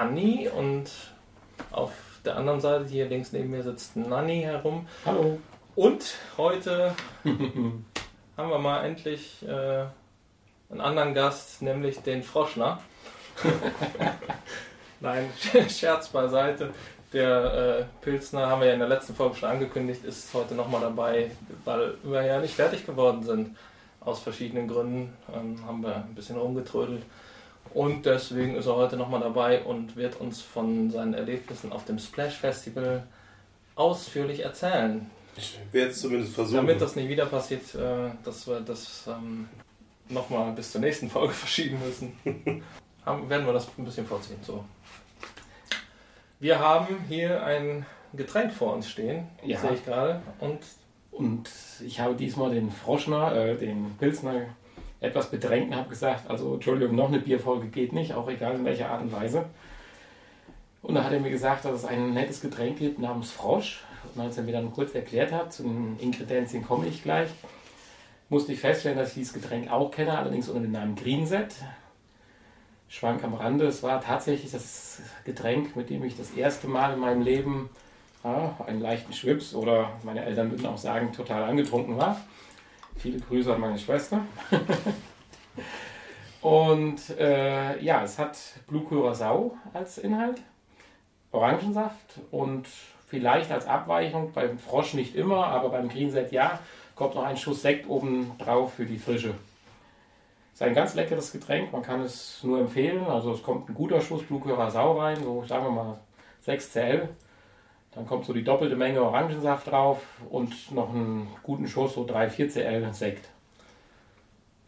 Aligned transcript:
Hanni 0.00 0.48
und 0.48 0.90
auf 1.72 1.92
der 2.24 2.36
anderen 2.36 2.58
Seite 2.58 2.86
hier 2.86 3.06
links 3.06 3.32
neben 3.32 3.50
mir 3.50 3.62
sitzt 3.62 3.96
Nanni 3.96 4.40
herum. 4.40 4.88
Hallo. 5.04 5.38
Und 5.76 6.16
heute 6.38 6.94
haben 7.24 7.84
wir 8.50 8.58
mal 8.58 8.82
endlich 8.86 9.46
äh, 9.46 9.84
einen 10.70 10.80
anderen 10.80 11.12
Gast, 11.12 11.60
nämlich 11.60 11.98
den 11.98 12.22
Froschner. 12.22 12.80
Nein, 15.00 15.28
Scherz 15.68 16.08
beiseite. 16.08 16.70
Der 17.12 17.80
äh, 17.80 17.84
Pilsner, 18.02 18.46
haben 18.46 18.62
wir 18.62 18.68
ja 18.68 18.74
in 18.74 18.80
der 18.80 18.88
letzten 18.88 19.14
Folge 19.14 19.36
schon 19.36 19.50
angekündigt, 19.50 20.02
ist 20.06 20.32
heute 20.32 20.54
nochmal 20.54 20.80
dabei, 20.80 21.30
weil 21.66 21.94
wir 22.04 22.22
ja 22.22 22.40
nicht 22.40 22.54
fertig 22.54 22.86
geworden 22.86 23.22
sind. 23.22 23.54
Aus 24.00 24.20
verschiedenen 24.20 24.66
Gründen 24.66 25.12
ähm, 25.34 25.62
haben 25.66 25.82
wir 25.82 25.96
ein 25.96 26.14
bisschen 26.14 26.38
rumgetrödelt. 26.38 27.02
Und 27.72 28.04
deswegen 28.04 28.56
ist 28.56 28.66
er 28.66 28.74
heute 28.74 28.96
nochmal 28.96 29.20
dabei 29.20 29.62
und 29.62 29.94
wird 29.96 30.20
uns 30.20 30.40
von 30.42 30.90
seinen 30.90 31.14
Erlebnissen 31.14 31.70
auf 31.72 31.84
dem 31.84 31.98
Splash 31.98 32.34
Festival 32.36 33.04
ausführlich 33.76 34.40
erzählen. 34.40 35.08
Ich 35.36 35.58
werde 35.70 35.90
es 35.92 36.00
zumindest 36.00 36.34
versuchen. 36.34 36.56
Damit 36.56 36.80
das 36.80 36.96
nicht 36.96 37.08
wieder 37.08 37.26
passiert, 37.26 37.72
äh, 37.76 38.10
dass 38.24 38.46
wir 38.48 38.60
das 38.60 39.06
ähm, 39.06 39.48
nochmal 40.08 40.52
bis 40.52 40.72
zur 40.72 40.80
nächsten 40.80 41.08
Folge 41.08 41.32
verschieben 41.34 41.78
müssen, 41.84 42.12
haben, 43.06 43.30
werden 43.30 43.46
wir 43.46 43.52
das 43.52 43.68
ein 43.78 43.84
bisschen 43.84 44.06
vorziehen. 44.06 44.38
So. 44.42 44.64
Wir 46.40 46.58
haben 46.58 46.88
hier 47.08 47.42
ein 47.44 47.86
Getränk 48.14 48.52
vor 48.52 48.74
uns 48.74 48.88
stehen, 48.88 49.28
Ja. 49.44 49.60
sehe 49.60 49.74
ich 49.74 49.84
gerade. 49.84 50.20
Und 50.40 50.58
Und 51.12 51.48
ich 51.84 52.00
habe 52.00 52.14
diesmal 52.14 52.50
den 52.52 52.70
Froschner, 52.72 53.34
äh, 53.34 53.56
den 53.56 53.94
Pilsner, 53.98 54.46
etwas 55.00 55.30
bedrängt 55.30 55.68
und 55.68 55.76
habe 55.76 55.88
gesagt, 55.88 56.28
also 56.28 56.54
Entschuldigung, 56.54 56.94
noch 56.94 57.08
eine 57.08 57.20
Bierfolge 57.20 57.68
geht 57.68 57.92
nicht, 57.92 58.14
auch 58.14 58.28
egal 58.28 58.54
in 58.56 58.64
welcher 58.64 58.90
Art 58.90 59.02
und 59.02 59.12
Weise. 59.12 59.46
Und 60.82 60.94
da 60.94 61.04
hat 61.04 61.12
er 61.12 61.20
mir 61.20 61.30
gesagt, 61.30 61.64
dass 61.64 61.74
es 61.74 61.84
ein 61.84 62.14
nettes 62.14 62.40
Getränk 62.40 62.78
gibt 62.78 62.98
namens 62.98 63.30
Frosch. 63.30 63.84
Und 64.14 64.22
als 64.22 64.36
er 64.36 64.44
mir 64.44 64.52
dann 64.52 64.72
kurz 64.72 64.94
erklärt 64.94 65.32
hat, 65.32 65.52
zu 65.52 65.62
den 65.62 65.98
Ingredienzien 65.98 66.64
komme 66.64 66.86
ich 66.86 67.02
gleich, 67.02 67.28
musste 68.28 68.52
ich 68.52 68.60
feststellen, 68.60 68.96
dass 68.96 69.08
ich 69.08 69.14
dieses 69.14 69.34
Getränk 69.34 69.70
auch 69.70 69.90
kenne, 69.90 70.16
allerdings 70.16 70.48
unter 70.48 70.62
dem 70.62 70.72
Namen 70.72 70.96
Greenset. 70.96 71.54
Schwank 72.88 73.22
am 73.22 73.34
Rande, 73.34 73.66
es 73.66 73.82
war 73.82 74.00
tatsächlich 74.00 74.50
das 74.50 75.00
Getränk, 75.24 75.76
mit 75.76 75.90
dem 75.90 76.02
ich 76.02 76.16
das 76.16 76.32
erste 76.32 76.66
Mal 76.66 76.94
in 76.94 77.00
meinem 77.00 77.22
Leben 77.22 77.70
ja, 78.24 78.56
einen 78.66 78.80
leichten 78.80 79.12
Schwips 79.12 79.54
oder 79.54 79.92
meine 80.02 80.24
Eltern 80.24 80.50
würden 80.50 80.66
auch 80.66 80.78
sagen, 80.78 81.12
total 81.12 81.44
angetrunken 81.44 81.96
war. 81.96 82.20
Viele 82.96 83.20
Grüße 83.20 83.54
an 83.54 83.60
meine 83.60 83.78
Schwester. 83.78 84.20
Und 86.42 87.10
äh, 87.18 87.82
ja, 87.82 88.02
es 88.02 88.18
hat 88.18 88.38
Blue 88.66 88.82
Curacao 88.82 89.56
als 89.74 89.98
Inhalt, 89.98 90.40
Orangensaft 91.32 92.18
und 92.30 92.66
vielleicht 93.06 93.52
als 93.52 93.66
Abweichung, 93.66 94.32
beim 94.32 94.58
Frosch 94.58 94.94
nicht 94.94 95.14
immer, 95.14 95.46
aber 95.48 95.68
beim 95.68 95.88
Greenset 95.88 96.32
ja, 96.32 96.58
kommt 96.94 97.14
noch 97.14 97.24
ein 97.24 97.36
Schuss 97.36 97.62
Sekt 97.62 97.88
oben 97.88 98.32
drauf 98.38 98.74
für 98.74 98.86
die 98.86 98.98
Frische. 98.98 99.34
Ist 100.54 100.62
ein 100.62 100.74
ganz 100.74 100.94
leckeres 100.94 101.30
Getränk, 101.30 101.72
man 101.72 101.82
kann 101.82 102.00
es 102.00 102.42
nur 102.42 102.58
empfehlen. 102.58 103.04
Also 103.06 103.32
es 103.32 103.42
kommt 103.42 103.68
ein 103.68 103.74
guter 103.74 104.00
Schuss 104.00 104.22
Blue 104.22 104.40
Curacao 104.40 104.98
rein, 104.98 105.22
so 105.22 105.44
sagen 105.44 105.64
wir 105.64 105.70
mal 105.70 106.00
6 106.42 106.72
Cl. 106.72 107.08
Dann 107.94 108.06
kommt 108.06 108.24
so 108.24 108.32
die 108.32 108.44
doppelte 108.44 108.76
Menge 108.76 109.02
Orangensaft 109.02 109.70
drauf 109.70 110.00
und 110.30 110.72
noch 110.72 110.90
einen 110.90 111.28
guten 111.42 111.66
Schuss, 111.66 111.94
so 111.94 112.04
3, 112.06 112.30
4 112.30 112.48
Cl 112.50 112.92
Sekt. 112.94 113.28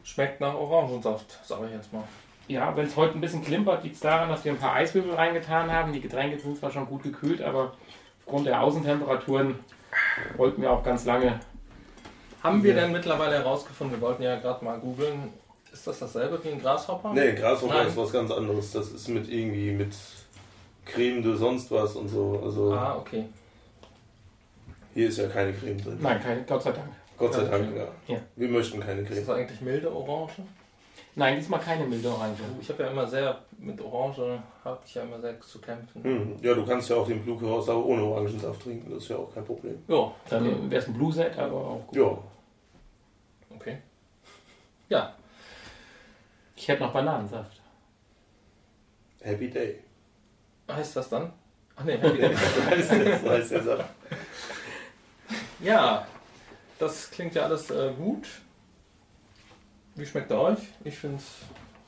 schmeckt 0.03 0.41
nach 0.41 0.55
Orangensaft, 0.55 1.39
sage 1.45 1.67
ich 1.67 1.73
jetzt 1.73 1.93
mal. 1.93 2.03
Ja, 2.49 2.77
wenn 2.77 2.87
es 2.87 2.97
heute 2.97 3.15
ein 3.15 3.21
bisschen 3.21 3.45
klimpert, 3.45 3.85
liegt 3.85 3.95
es 3.95 4.01
daran, 4.01 4.29
dass 4.29 4.45
wir 4.45 4.51
ein 4.53 4.59
paar 4.59 4.75
Eiswürfel 4.75 5.15
reingetan 5.15 5.71
haben. 5.71 5.93
Die 5.93 6.01
Getränke 6.01 6.39
sind 6.41 6.59
zwar 6.59 6.73
schon 6.73 6.87
gut 6.87 7.05
gekühlt, 7.05 7.41
aber 7.41 7.73
aufgrund 8.19 8.47
der 8.47 8.61
Außentemperaturen 8.61 9.61
wollten 10.37 10.61
wir 10.61 10.73
auch 10.73 10.83
ganz 10.83 11.05
lange. 11.05 11.39
Haben 12.43 12.65
wir 12.65 12.75
Ja. 12.75 12.81
denn 12.83 12.93
mittlerweile 12.93 13.37
herausgefunden, 13.37 13.97
wir 14.01 14.07
wollten 14.07 14.25
ja 14.25 14.35
gerade 14.41 14.65
mal 14.65 14.81
googeln, 14.81 15.33
ist 15.73 15.87
das 15.87 16.01
dasselbe 16.01 16.43
wie 16.45 16.49
ein 16.49 16.61
Grashopper? 16.61 17.13
Nee, 17.15 17.33
Grashopper 17.35 17.75
Nein. 17.75 17.87
ist 17.87 17.97
was 17.97 18.13
ganz 18.13 18.31
anderes. 18.33 18.73
Das 18.73 18.91
ist 18.91 19.07
mit 19.09 19.29
irgendwie 19.29 19.71
mit 19.71 19.95
Creme 20.85 21.23
de 21.23 21.35
sonst 21.37 21.71
was 21.71 21.95
und 21.97 22.09
so. 22.09 22.41
Also 22.43 22.73
Ah, 22.75 22.97
okay. 22.99 23.25
hier 24.95 25.09
ist 25.09 25.19
ja 25.19 25.29
keine 25.29 25.53
Creme 25.53 25.81
drin. 25.81 25.99
Nein, 26.01 26.21
keine, 26.21 26.43
Gott 26.45 26.63
sei 26.63 26.73
Dank. 26.73 26.89
Gott 27.17 27.35
sei 27.35 27.45
Dank, 27.45 27.77
ja. 27.77 27.87
Ja. 28.15 28.21
Wir 28.37 28.49
möchten 28.49 28.81
keine 28.81 29.03
Ist 29.03 29.09
Creme. 29.09 29.27
das 29.27 29.37
eigentlich 29.37 29.61
milde 29.61 29.93
Orange? 29.95 30.43
Nein, 31.15 31.37
diesmal 31.37 31.61
keine 31.61 31.85
milde 31.87 32.09
Orange. 32.09 32.41
Ich 32.61 32.69
habe 32.71 32.83
ja 32.85 32.91
immer 32.91 33.07
sehr, 33.07 33.39
mit 33.59 33.81
Orange 33.81 34.43
habe 34.65 34.81
ich 34.85 34.95
ja 34.95 35.03
immer 35.03 35.21
sehr 35.21 35.39
zu 35.41 35.61
kämpfen. 35.61 36.03
Hm. 36.03 36.37
Ja, 36.43 36.55
du 36.55 36.65
kannst 36.67 36.89
ja 36.89 36.97
auch 36.97 37.07
den 37.07 37.23
Blue 37.23 37.39
Curacao 37.39 37.83
ohne 37.85 38.03
Orangensaft 38.03 38.63
trinken. 38.63 38.91
Das 38.91 39.03
ist 39.05 39.09
ja 39.11 39.17
auch 39.19 39.33
kein 39.33 39.45
Problem. 39.45 39.79
Ja, 39.89 40.11
Dann 40.31 40.71
wäre 40.71 40.81
es 40.83 40.89
ein 40.89 40.95
Blue 40.95 41.13
Set, 41.13 41.39
aber 41.39 41.55
auch 41.57 41.87
gut. 41.87 41.97
Ja, 41.97 42.19
okay. 43.55 43.79
Ja, 44.89 45.15
Ich 46.57 46.67
hätte 46.69 46.83
noch 46.83 46.93
Bananensaft. 46.93 47.61
Happy 49.21 49.49
Day. 49.51 49.79
Heißt 50.71 50.97
das 50.97 51.09
dann? 51.09 51.33
Ach 51.77 51.85
nee, 51.85 51.99
heißt 52.71 52.91
das, 52.93 53.23
heißt 53.23 53.65
Saft. 53.65 53.85
Ja, 55.61 56.07
das 56.79 57.11
klingt 57.11 57.35
ja 57.35 57.43
alles 57.43 57.71
äh, 57.71 57.93
gut. 57.97 58.27
Wie 59.95 60.07
schmeckt 60.07 60.31
er 60.31 60.41
euch? 60.41 60.59
Ich 60.85 60.97
finde 60.99 61.19
es, 61.19 61.25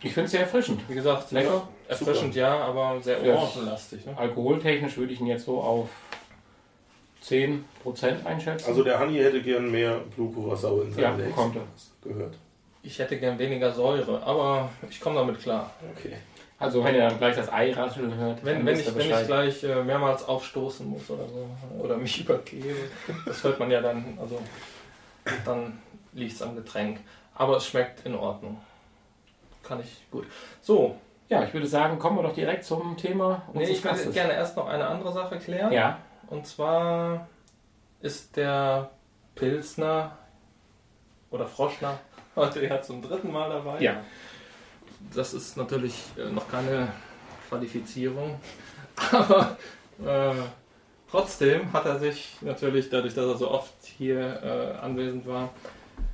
Ich 0.03 0.13
finde 0.13 0.27
es 0.27 0.31
sehr 0.33 0.41
erfrischend. 0.43 0.81
wie 0.89 0.95
gesagt, 0.95 1.31
Lecker. 1.33 1.67
erfrischend 1.89 2.34
ja, 2.34 2.59
aber 2.65 3.01
sehr 3.03 3.23
Ja. 3.25 3.34
orangenlastig. 3.34 4.07
Ne? 4.07 4.17
Alkoholtechnisch 4.17 4.97
würde 4.97 5.13
ich 5.13 5.21
ihn 5.21 5.27
jetzt 5.27 5.45
so 5.47 5.61
auf 5.61 5.89
10% 7.25 7.63
einschätzen. 8.27 8.67
Also 8.69 8.84
der 8.84 9.01
Honey 9.01 9.19
hätte 9.19 9.43
gern 9.43 9.71
mehr 9.71 10.01
Curacao 10.15 10.83
in 10.83 10.91
Ja, 10.91 11.11
seinem 11.13 11.21
Legs. 11.21 11.34
kommt 11.34 11.57
er. 11.57 11.63
Gehört. 12.03 12.34
Ich 12.83 12.99
hätte 12.99 13.19
gern 13.19 13.39
weniger 13.39 13.73
Säure, 13.73 14.23
aber 14.23 14.69
ich 14.91 15.01
komme 15.01 15.17
damit 15.17 15.41
klar. 15.41 15.71
Okay. 15.97 16.17
Also 16.59 16.84
wenn 16.84 16.94
ihr 16.94 17.09
dann 17.09 17.19
gleich 17.19 17.37
das 17.37 17.53
Ei 17.53 17.72
rascheln 17.72 18.15
hört, 18.16 18.44
Wenn, 18.44 18.65
wenn, 18.65 18.78
ich, 18.78 18.94
wenn 18.94 19.10
ich 19.10 19.26
gleich 19.26 19.65
äh, 19.65 19.82
mehrmals 19.82 20.26
aufstoßen 20.26 20.88
muss 20.88 21.10
oder 21.10 21.26
so, 21.28 21.48
oder 21.82 21.97
mich 21.97 22.20
übergebe, 22.25 22.76
das 23.26 23.42
hört 23.42 23.59
man 23.59 23.70
ja 23.70 23.81
dann, 23.81 24.16
also 24.20 24.41
dann 25.44 25.78
liegt 26.12 26.32
es 26.32 26.42
am 26.42 26.54
Getränk. 26.54 27.00
Aber 27.34 27.56
es 27.56 27.66
schmeckt 27.66 28.06
in 28.06 28.15
Ordnung. 28.15 28.60
Kann 29.65 29.81
ich 29.81 30.09
gut. 30.10 30.26
So, 30.62 30.97
Ja, 31.28 31.42
ich 31.42 31.53
würde 31.53 31.66
sagen, 31.66 31.98
kommen 31.98 32.19
wir 32.19 32.22
doch 32.22 32.34
direkt 32.34 32.65
zum 32.65 32.97
Thema 32.97 33.42
nee, 33.53 33.65
ich 33.65 33.82
würde 33.82 34.10
gerne 34.12 34.34
erst 34.34 34.56
noch 34.56 34.69
eine 34.69 34.86
andere 34.86 35.12
Sache 35.12 35.38
klären. 35.38 35.72
Ja, 35.72 35.98
Und 36.28 36.47
zwar 36.47 37.27
ist 38.00 38.36
der 38.36 38.91
Pilsner 39.34 40.16
oder 41.30 41.47
Froschner 41.47 41.98
heute 42.36 42.65
ja 42.65 42.80
zum 42.80 43.03
dritten 43.03 43.33
Mal 43.33 43.50
dabei. 43.50 43.80
ja. 43.80 43.97
Das 45.12 45.34
ist 45.34 45.56
natürlich 45.56 45.95
äh, 46.16 46.30
noch 46.30 46.48
keine 46.51 46.89
Qualifizierung, 47.48 48.39
aber 49.12 49.56
äh, 50.04 50.33
trotzdem 51.10 51.72
hat 51.72 51.86
er 51.86 51.98
sich 51.98 52.36
natürlich, 52.41 52.91
dadurch, 52.91 53.15
dass 53.15 53.27
er 53.27 53.36
so 53.36 53.51
oft 53.51 53.72
hier 53.98 54.18
äh, 54.42 54.78
anwesend 54.84 55.27
war, 55.27 55.51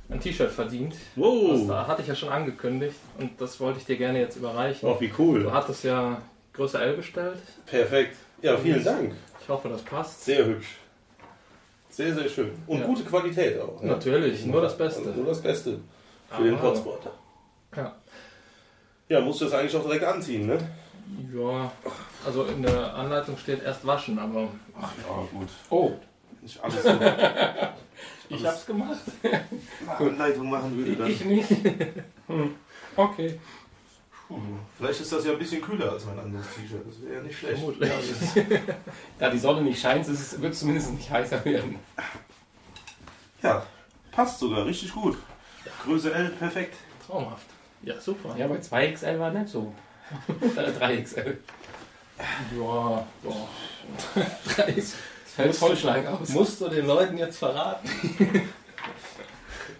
ein 0.09 0.19
T-Shirt 0.19 0.51
verdient. 0.51 0.93
Das 0.93 0.99
Wow. 1.15 1.67
da 1.67 1.87
hatte 1.87 2.01
ich 2.01 2.07
ja 2.09 2.15
schon 2.15 2.29
angekündigt 2.29 2.97
und 3.17 3.39
das 3.39 3.59
wollte 3.59 3.79
ich 3.79 3.85
dir 3.85 3.97
gerne 3.97 4.19
jetzt 4.19 4.35
überreichen. 4.35 4.87
Oh, 4.89 4.99
wie 4.99 5.07
Du 5.07 5.15
cool. 5.19 5.51
hattest 5.51 5.83
ja 5.85 6.21
Größe 6.53 6.79
L 6.79 6.97
bestellt. 6.97 7.37
Perfekt. 7.65 8.17
Ja, 8.41 8.57
vielen 8.57 8.83
Dank. 8.83 9.13
Ich 9.41 9.47
hoffe, 9.47 9.69
das 9.69 9.81
passt. 9.83 10.25
Sehr 10.25 10.45
hübsch. 10.45 10.75
Sehr, 11.89 12.13
sehr 12.13 12.27
schön. 12.27 12.51
Und 12.67 12.79
Ja. 12.81 12.85
gute 12.85 13.03
Qualität 13.03 13.59
auch. 13.59 13.81
ne? 13.81 13.91
Natürlich, 13.91 14.45
nur 14.45 14.61
das 14.61 14.77
Beste. 14.77 15.09
Nur 15.09 15.25
das 15.27 15.41
Beste. 15.41 15.79
Für 16.29 16.43
den 16.43 16.55
Aber- 16.55 16.69
Hotspot. 16.69 16.99
Ja. 17.75 17.95
Ja, 19.11 19.19
musst 19.19 19.41
du 19.41 19.45
das 19.45 19.53
eigentlich 19.55 19.75
auch 19.75 19.83
direkt 19.83 20.05
anziehen, 20.05 20.47
ne? 20.47 20.57
Ja, 21.35 21.69
also 22.25 22.45
in 22.45 22.61
der 22.63 22.95
Anleitung 22.95 23.35
steht 23.35 23.61
erst 23.61 23.85
waschen, 23.85 24.17
aber 24.17 24.47
Ach 24.81 24.89
ja, 24.97 25.37
gut. 25.37 25.49
Oh, 25.69 25.91
Nicht 26.41 26.63
alles 26.63 26.81
so 26.81 26.89
ich 28.29 28.45
hab's 28.45 28.65
gemacht. 28.65 29.01
Anleitung 29.99 30.49
machen 30.49 30.77
würde, 30.77 30.95
dann. 30.95 31.11
ich 31.11 31.25
nicht. 31.25 31.49
Hm. 32.27 32.55
Okay. 32.95 33.37
Puh. 34.29 34.39
Vielleicht 34.77 35.01
ist 35.01 35.11
das 35.11 35.25
ja 35.25 35.33
ein 35.33 35.39
bisschen 35.39 35.61
kühler 35.61 35.91
als 35.91 36.05
mein 36.05 36.17
anderes 36.17 36.45
T-Shirt. 36.55 36.85
Das 36.87 37.01
wäre 37.01 37.15
ja 37.15 37.21
nicht 37.21 37.37
schlecht. 37.37 37.57
Vermutlich. 37.57 37.91
Da 39.19 39.29
die 39.29 39.39
Sonne 39.39 39.61
nicht 39.63 39.81
scheint, 39.81 40.07
wird 40.07 40.53
es 40.53 40.59
zumindest 40.59 40.93
nicht 40.93 41.11
heißer 41.11 41.43
werden. 41.43 41.79
Ja, 43.43 43.65
passt 44.13 44.39
sogar 44.39 44.65
richtig 44.65 44.93
gut. 44.93 45.17
Größe 45.83 46.13
L, 46.13 46.29
perfekt. 46.29 46.77
Traumhaft. 47.05 47.50
Ja, 47.83 47.99
super. 47.99 48.35
Ja, 48.37 48.47
bei 48.47 48.57
2XL 48.57 49.19
war 49.19 49.31
nicht 49.31 49.49
so. 49.49 49.73
Oder 50.41 50.67
3XL. 50.67 51.35
Ja, 52.59 53.07
ja. 53.23 54.25
Es 54.75 54.95
fällt 55.25 55.55
Vollschlag 55.55 56.05
aus. 56.07 56.29
Musst 56.29 56.61
du 56.61 56.67
den 56.69 56.85
Leuten 56.85 57.17
jetzt 57.17 57.37
verraten? 57.39 57.89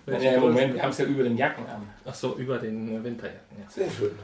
Ja, 0.07 0.18
Im 0.18 0.42
Moment, 0.42 0.74
wir 0.74 0.81
haben 0.81 0.89
es 0.89 0.98
ja 0.98 1.06
über 1.06 1.24
den 1.24 1.38
Jacken 1.38 1.65
an. 1.68 1.88
Ach 2.06 2.13
so, 2.15 2.36
über 2.36 2.57
den 2.57 2.95
äh, 3.00 3.03
Winterjacken. 3.03 3.57
Ja. 3.62 3.69
Sehr 3.69 3.89
schön. 3.92 4.18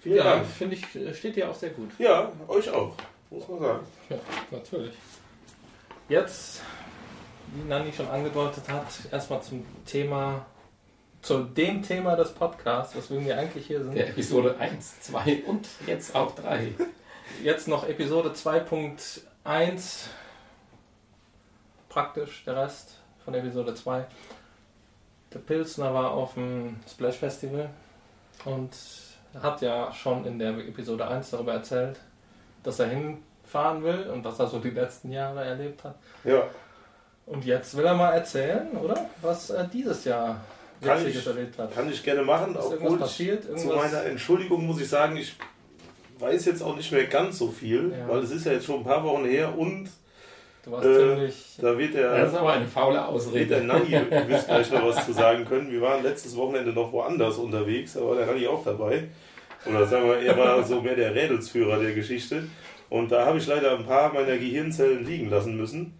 Vielen 0.00 0.16
Ja, 0.16 0.36
Dank. 0.36 0.46
finde 0.46 0.76
ich, 0.76 0.86
steht 1.18 1.34
dir 1.34 1.50
auch 1.50 1.54
sehr 1.54 1.70
gut. 1.70 1.90
Ja, 1.98 2.30
euch 2.46 2.70
auch, 2.70 2.94
muss 3.30 3.48
man 3.48 3.58
sagen. 3.58 3.86
Ja, 4.08 4.16
natürlich. 4.52 4.94
Jetzt, 6.08 6.62
wie 7.54 7.68
Nanni 7.68 7.92
schon 7.92 8.08
angedeutet 8.08 8.68
hat, 8.68 8.86
erstmal 9.10 9.42
zum 9.42 9.64
Thema, 9.84 10.46
zu 11.26 11.42
dem 11.42 11.82
Thema 11.82 12.14
des 12.14 12.30
Podcasts, 12.30 12.94
weswegen 12.94 13.26
wir 13.26 13.36
eigentlich 13.36 13.66
hier 13.66 13.82
sind. 13.82 13.96
Der 13.96 14.10
Episode 14.10 14.54
1, 14.60 15.00
2 15.00 15.42
und 15.48 15.66
jetzt 15.84 16.14
auch 16.14 16.32
3. 16.36 16.72
Jetzt 17.42 17.66
noch 17.66 17.88
Episode 17.88 18.28
2.1, 18.30 20.06
praktisch 21.88 22.44
der 22.44 22.54
Rest 22.54 22.98
von 23.24 23.34
Episode 23.34 23.74
2. 23.74 24.06
Der 25.34 25.40
Pilsner 25.40 25.92
war 25.92 26.12
auf 26.12 26.34
dem 26.34 26.76
Splash 26.88 27.16
Festival 27.16 27.70
und 28.44 28.70
hat 29.42 29.60
ja 29.62 29.92
schon 29.92 30.24
in 30.26 30.38
der 30.38 30.50
Episode 30.50 31.08
1 31.08 31.30
darüber 31.30 31.54
erzählt, 31.54 31.98
dass 32.62 32.78
er 32.78 32.86
hinfahren 32.86 33.82
will 33.82 34.10
und 34.10 34.24
was 34.24 34.38
er 34.38 34.46
so 34.46 34.60
die 34.60 34.70
letzten 34.70 35.10
Jahre 35.10 35.44
erlebt 35.44 35.82
hat. 35.82 35.96
Ja, 36.22 36.44
Und 37.26 37.44
jetzt 37.44 37.76
will 37.76 37.84
er 37.84 37.94
mal 37.94 38.12
erzählen, 38.12 38.76
oder? 38.76 39.10
Was 39.22 39.50
er 39.50 39.64
dieses 39.64 40.04
Jahr 40.04 40.40
Kann 40.82 41.06
ich- 41.06 41.26
erlebt 41.26 41.58
hat. 41.58 41.74
kann 41.74 41.90
ich 41.90 42.02
gerne 42.02 42.22
machen, 42.22 42.54
Ist 42.54 42.64
irgendwas 42.64 42.82
obwohl 42.82 42.98
passiert? 42.98 43.42
zu 43.44 43.48
Irgendwas? 43.50 43.76
meiner 43.92 44.04
Entschuldigung 44.06 44.66
muss 44.66 44.80
ich 44.80 44.88
sagen, 44.88 45.16
ich 45.16 45.34
weiß 46.18 46.44
jetzt 46.46 46.62
auch 46.62 46.76
nicht 46.76 46.90
mehr 46.92 47.04
ganz 47.06 47.38
so 47.38 47.48
viel, 47.48 47.92
Ja. 47.98 48.08
weil 48.08 48.20
es 48.22 48.30
ist 48.30 48.46
ja 48.46 48.52
jetzt 48.52 48.66
schon 48.66 48.78
ein 48.80 48.84
paar 48.84 49.02
Wochen 49.04 49.24
her 49.24 49.56
und 49.56 49.88
Du 50.64 50.72
warst 50.72 50.84
Äh, 50.88 50.98
ziemlich. 50.98 51.34
da 51.60 51.78
wird 51.78 51.94
Das 51.94 52.00
der, 52.00 52.26
ist 52.26 52.34
aber 52.34 52.52
eine 52.54 52.66
faule 52.66 52.94
wird 52.94 53.04
der 53.04 53.08
Ausrede. 53.08 53.60
Nanni 53.62 53.88
gewiss 53.88 54.46
gleich 54.48 54.70
noch 54.72 54.84
was 54.84 55.06
zu 55.06 55.12
sagen 55.12 55.44
können. 55.44 55.70
Wir 55.70 55.80
waren 55.80 56.02
letztes 56.02 56.34
Wochenende 56.36 56.72
noch 56.72 56.90
woanders 56.90 57.36
unterwegs, 57.38 57.92
da 57.92 58.00
war 58.00 58.16
der 58.16 58.26
Nanni 58.26 58.48
auch 58.48 58.64
dabei. 58.64 59.04
Oder 59.64 59.86
sagen 59.86 60.06
wir, 60.08 60.16
er 60.16 60.36
war 60.36 60.60
so 60.64 60.80
mehr 60.80 60.96
der 60.96 61.14
Rädelsführer 61.14 61.78
der 61.80 61.92
Geschichte. 61.94 62.48
Und 62.90 63.12
da 63.12 63.26
habe 63.26 63.38
ich 63.38 63.46
leider 63.46 63.78
ein 63.78 63.86
paar 63.86 64.12
meiner 64.12 64.36
Gehirnzellen 64.38 65.06
liegen 65.06 65.30
lassen 65.30 65.56
müssen. 65.56 65.96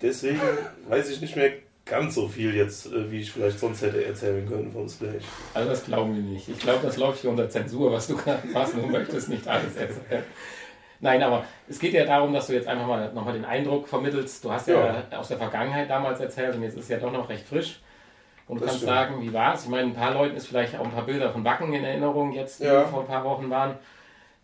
Deswegen 0.00 0.40
weiß 0.88 1.10
ich 1.10 1.20
nicht 1.20 1.34
mehr 1.34 1.50
ganz 1.84 2.14
so 2.14 2.28
viel 2.28 2.54
jetzt, 2.54 2.86
äh, 2.86 3.10
wie 3.10 3.20
ich 3.20 3.32
vielleicht 3.32 3.58
sonst 3.58 3.82
hätte 3.82 4.04
erzählen 4.04 4.46
können 4.48 4.70
vom 4.70 4.88
Splash. 4.88 5.24
Also 5.54 5.70
das 5.70 5.84
glauben 5.84 6.14
wir 6.14 6.22
nicht. 6.22 6.48
Ich 6.48 6.58
glaube, 6.58 6.80
das 6.84 6.96
läuft 6.96 7.20
hier 7.20 7.30
unter 7.30 7.48
Zensur, 7.48 7.90
was 7.92 8.06
du 8.06 8.16
gerade 8.16 8.46
machst. 8.48 8.74
Du 8.74 8.86
möchtest 8.86 9.28
nicht 9.28 9.46
alles 9.48 9.76
erzählen. 9.76 10.24
Nein, 11.02 11.22
aber 11.22 11.44
es 11.68 11.78
geht 11.78 11.94
ja 11.94 12.04
darum, 12.04 12.32
dass 12.34 12.46
du 12.46 12.52
jetzt 12.52 12.68
einfach 12.68 12.86
mal 12.86 13.12
nochmal 13.14 13.32
den 13.32 13.44
Eindruck 13.46 13.88
vermittelst. 13.88 14.44
Du 14.44 14.52
hast 14.52 14.68
ja, 14.68 15.02
aus 15.16 15.28
der 15.28 15.38
Vergangenheit 15.38 15.88
damals 15.88 16.20
erzählt 16.20 16.54
und 16.54 16.62
jetzt 16.62 16.76
ist 16.76 16.90
ja 16.90 16.98
doch 16.98 17.10
noch 17.10 17.28
recht 17.28 17.46
frisch. 17.48 17.80
Und 18.46 18.56
du 18.56 18.60
Das 18.64 18.72
kannst 18.72 18.82
stimmt. 18.82 18.96
sagen, 18.96 19.22
wie 19.22 19.32
war 19.32 19.54
es? 19.54 19.62
Ich 19.64 19.70
meine, 19.70 19.84
ein 19.88 19.94
paar 19.94 20.12
Leuten 20.12 20.36
ist 20.36 20.48
vielleicht 20.48 20.76
auch 20.78 20.84
ein 20.84 20.90
paar 20.90 21.06
Bilder 21.06 21.32
von 21.32 21.44
Wacken 21.44 21.72
in 21.72 21.84
Erinnerung 21.84 22.32
jetzt, 22.32 22.60
die 22.60 22.64
Ja. 22.64 22.84
vor 22.84 23.00
ein 23.00 23.06
paar 23.06 23.24
Wochen 23.24 23.48
waren. 23.48 23.76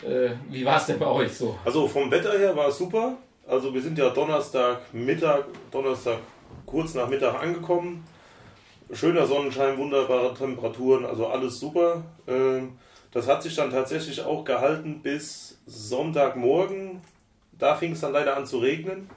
Äh, 0.02 0.30
wie 0.48 0.64
war 0.64 0.76
es 0.78 0.86
denn 0.86 0.98
bei 0.98 1.06
euch 1.06 1.32
so? 1.36 1.58
Also 1.64 1.86
vom 1.88 2.10
Wetter 2.10 2.38
her 2.38 2.56
war 2.56 2.68
es 2.68 2.78
super. 2.78 3.16
Also 3.46 3.72
wir 3.74 3.82
sind 3.82 3.98
ja 3.98 4.08
Donnerstag 4.10 4.78
Mittag, 4.92 5.44
Donnerstag 5.70 6.18
kurz 6.66 6.94
nach 6.94 7.08
Mittag 7.08 7.40
angekommen. 7.40 8.04
Schöner 8.92 9.26
Sonnenschein, 9.26 9.78
wunderbare 9.78 10.34
Temperaturen, 10.34 11.06
also 11.06 11.26
alles 11.26 11.58
super. 11.58 12.02
Ähm, 12.26 12.78
Das 13.12 13.26
hat 13.26 13.42
sich 13.42 13.54
dann 13.54 13.70
tatsächlich 13.70 14.20
auch 14.22 14.44
gehalten 14.44 15.00
bis 15.02 15.58
Sonntagmorgen. 15.66 17.00
Da 17.58 17.74
fing 17.74 17.92
es 17.92 18.00
dann 18.00 18.12
leider 18.12 18.36
an 18.36 18.44
zu 18.44 18.58
regnen. 18.58 19.08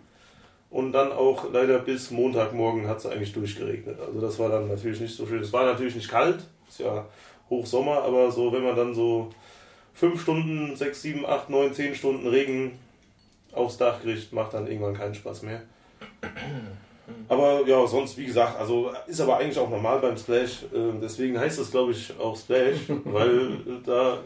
Und 0.70 0.94
dann 0.94 1.12
auch 1.12 1.52
leider 1.52 1.80
bis 1.80 2.10
Montagmorgen 2.10 2.88
hat 2.88 3.00
es 3.00 3.08
eigentlich 3.08 3.34
durchgeregnet. 3.34 4.00
Also 4.00 4.22
das 4.22 4.40
war 4.40 4.50
dann 4.50 4.70
natürlich 4.70 5.02
nicht 5.02 5.16
so 5.16 5.26
schön. 5.28 5.42
Es 5.42 5.52
war 5.52 5.66
natürlich 5.66 5.96
nicht 5.96 6.10
kalt, 6.10 6.46
ist 6.70 6.80
ja 6.80 7.08
Hochsommer, 7.50 8.04
aber 8.04 8.32
so, 8.32 8.54
wenn 8.54 8.64
man 8.64 8.76
dann 8.76 8.94
so 8.94 9.32
fünf 9.94 10.22
Stunden, 10.22 10.76
sechs, 10.76 11.02
sieben, 11.02 11.26
acht, 11.26 11.50
neun, 11.50 11.74
zehn 11.74 11.94
Stunden 11.96 12.28
Regen 12.28 12.80
aufs 13.52 13.78
Dach 13.78 14.02
kriegt, 14.02 14.32
macht 14.32 14.54
dann 14.54 14.68
irgendwann 14.68 14.94
keinen 14.94 15.16
Spaß 15.16 15.42
mehr. 15.42 15.64
Aber 17.28 17.62
ja, 17.68 17.86
sonst, 17.86 18.18
wie 18.18 18.26
gesagt, 18.26 18.58
also 18.60 18.92
ist 19.08 19.22
aber 19.22 19.38
eigentlich 19.38 19.60
auch 19.60 19.70
normal 19.70 20.00
beim 20.00 20.18
Splash. 20.18 20.64
Äh, 20.74 21.00
deswegen 21.02 21.40
heißt 21.40 21.60
es, 21.60 21.72
glaube 21.72 21.92
ich, 21.92 22.14
auch 22.20 22.36
Splash, 22.36 22.78
weil 23.06 23.52
äh, 23.52 23.86
da 23.86 24.18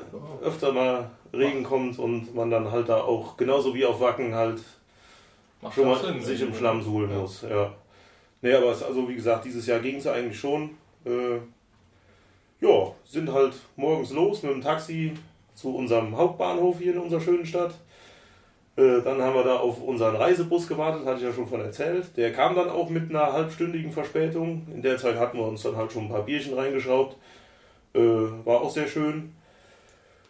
öfter 0.42 0.72
mal 0.72 1.10
Regen 1.34 1.64
kommt 1.64 2.00
und 2.00 2.34
man 2.34 2.50
dann 2.50 2.72
halt 2.72 2.90
da 2.90 3.02
auch, 3.02 3.36
genauso 3.38 3.74
wie 3.74 3.86
auf 3.86 4.00
Wacken, 4.00 4.34
halt 4.36 4.62
Macht 5.62 5.76
schon 5.76 5.88
mal 5.88 6.00
Sinn, 6.00 6.22
sich 6.22 6.42
im. 6.42 6.54
Schlamm 6.54 6.82
suhlen 6.82 7.12
Ja. 7.12 7.18
muss. 7.18 7.42
Ja. 7.42 7.74
Nee, 8.42 8.54
aber 8.54 8.72
es, 8.72 8.84
also 8.84 9.08
wie 9.08 9.16
gesagt, 9.16 9.46
dieses 9.46 9.66
Jahr 9.68 9.80
ging 9.80 9.98
es 9.98 10.08
eigentlich 10.08 10.40
schon. 10.40 10.72
Äh, 11.06 11.38
ja, 12.62 12.92
sind 13.06 13.32
halt 13.32 13.54
morgens 13.76 14.12
los 14.12 14.44
mit 14.44 14.52
dem 14.54 14.62
Taxi 14.62 15.14
zu 15.56 15.76
unserem 15.76 16.16
Hauptbahnhof 16.16 16.80
hier 16.80 16.94
in 16.94 17.00
unserer 17.00 17.22
schönen 17.22 17.46
Stadt. 17.46 17.74
Äh, 18.75 19.02
dann 19.04 19.22
haben 19.22 19.36
wir 19.36 19.44
da 19.44 19.58
auf 19.58 19.81
unseren 19.81 20.16
Reisebus 20.16 20.68
gewartet, 20.68 21.06
hatte 21.06 21.20
ich 21.20 21.25
ja 21.25 21.34
schon 21.34 21.48
von 21.48 21.62
erzählt. 21.62 22.18
Der 22.18 22.34
kam 22.34 22.56
dann 22.56 22.70
auch 22.70 22.90
mit 22.90 23.10
einer 23.10 23.31
halbstündigen 23.31 23.92
Verspätung. 23.92 24.68
In 24.74 24.81
der 24.81 24.98
Zeit 24.98 25.18
hatten 25.18 25.38
wir 25.38 25.46
uns 25.46 25.62
dann 25.62 25.75
halt 25.75 25.92
schon 25.92 26.06
ein 26.06 26.10
paar 26.10 26.24
Bierchen 26.24 26.56
reingeschraubt. 26.56 27.16
Äh, 27.94 28.00
war 28.00 28.62
auch 28.62 28.72
sehr 28.72 28.88
schön. 28.88 29.34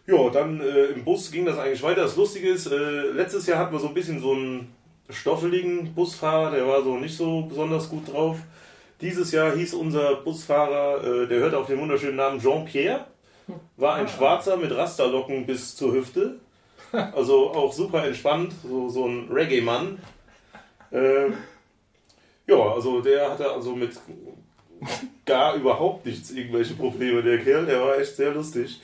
Ja, 0.06 0.28
dann 0.28 0.60
äh, 0.60 0.86
im 0.86 1.04
Bus 1.04 1.30
ging 1.30 1.46
das 1.46 1.58
eigentlich 1.58 1.82
weiter. 1.82 2.02
Das 2.02 2.16
Lustige 2.16 2.50
ist, 2.50 2.66
äh, 2.66 3.10
letztes 3.12 3.46
Jahr 3.46 3.58
hatten 3.58 3.72
wir 3.72 3.80
so 3.80 3.88
ein 3.88 3.94
bisschen 3.94 4.20
so 4.20 4.32
einen 4.32 4.74
stoffeligen 5.08 5.94
Busfahrer, 5.94 6.50
der 6.50 6.66
war 6.66 6.82
so 6.82 6.96
nicht 6.96 7.16
so 7.16 7.42
besonders 7.42 7.88
gut 7.88 8.12
drauf. 8.12 8.38
Dieses 9.00 9.32
Jahr 9.32 9.54
hieß 9.54 9.74
unser 9.74 10.16
Busfahrer, 10.16 11.02
äh, 11.04 11.26
der 11.26 11.38
hörte 11.38 11.58
auf 11.58 11.66
den 11.66 11.80
wunderschönen 11.80 12.16
Namen 12.16 12.40
Jean-Pierre, 12.40 13.06
war 13.76 13.94
ein 13.94 14.08
Schwarzer 14.08 14.58
mit 14.58 14.74
Rasterlocken 14.74 15.46
bis 15.46 15.74
zur 15.74 15.94
Hüfte. 15.94 16.36
Also 17.14 17.50
auch 17.52 17.72
super 17.72 18.04
entspannt, 18.04 18.52
so, 18.62 18.88
so 18.88 19.06
ein 19.06 19.28
Reggae-Mann. 19.32 19.98
Ähm, 20.92 21.34
ja, 22.46 22.56
also 22.56 23.00
der 23.00 23.30
hatte 23.30 23.50
also 23.50 23.74
mit 23.74 23.92
gar 25.24 25.54
überhaupt 25.54 26.06
nichts 26.06 26.30
irgendwelche 26.30 26.74
Probleme, 26.74 27.22
der 27.22 27.38
Kerl, 27.38 27.66
der 27.66 27.80
war 27.80 27.98
echt 27.98 28.16
sehr 28.16 28.32
lustig. 28.32 28.80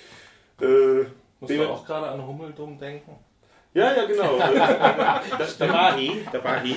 Äh, 0.61 1.05
Musst 1.41 1.53
du 1.55 1.69
auch 1.69 1.85
gerade 1.87 2.09
an 2.09 2.27
Hummeldum 2.27 2.79
denken? 2.79 3.13
ja, 3.73 3.95
ja, 3.95 4.05
genau. 4.05 4.37
Äh, 4.39 4.55
der, 5.61 5.67
Bahi. 5.67 6.25
Der 6.33 6.39
Bahi. 6.41 6.77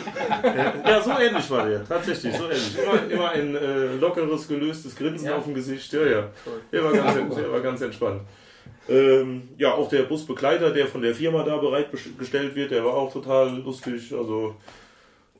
Ja, 0.85 1.01
so 1.01 1.11
ähnlich 1.19 1.49
war 1.49 1.67
der. 1.67 1.85
Tatsächlich, 1.87 2.35
so 2.37 2.43
ähnlich. 2.45 2.77
Immer, 2.77 3.11
immer 3.11 3.29
ein 3.31 3.55
äh, 3.55 3.95
lockeres, 3.95 4.47
gelöstes 4.47 4.95
Grinsen 4.95 5.27
Ja. 5.29 5.37
auf 5.37 5.45
dem 5.45 5.53
Gesicht. 5.55 5.91
Ja, 5.93 6.05
ja. 6.05 6.23
Der 6.71 6.83
war 6.83 6.91
ganz, 6.93 7.35
der 7.35 7.51
war 7.51 7.61
ganz 7.61 7.81
entspannt. 7.81 8.21
Ähm, 8.89 9.49
ja, 9.57 9.73
auch 9.73 9.87
der 9.87 10.03
Busbegleiter, 10.03 10.71
der 10.71 10.87
von 10.87 11.01
der 11.01 11.15
Firma 11.15 11.43
da 11.43 11.57
bereitgestellt 11.57 12.55
wird, 12.55 12.71
der 12.71 12.83
war 12.83 12.93
auch 12.95 13.11
total 13.11 13.57
lustig. 13.59 14.13
Also, 14.13 14.55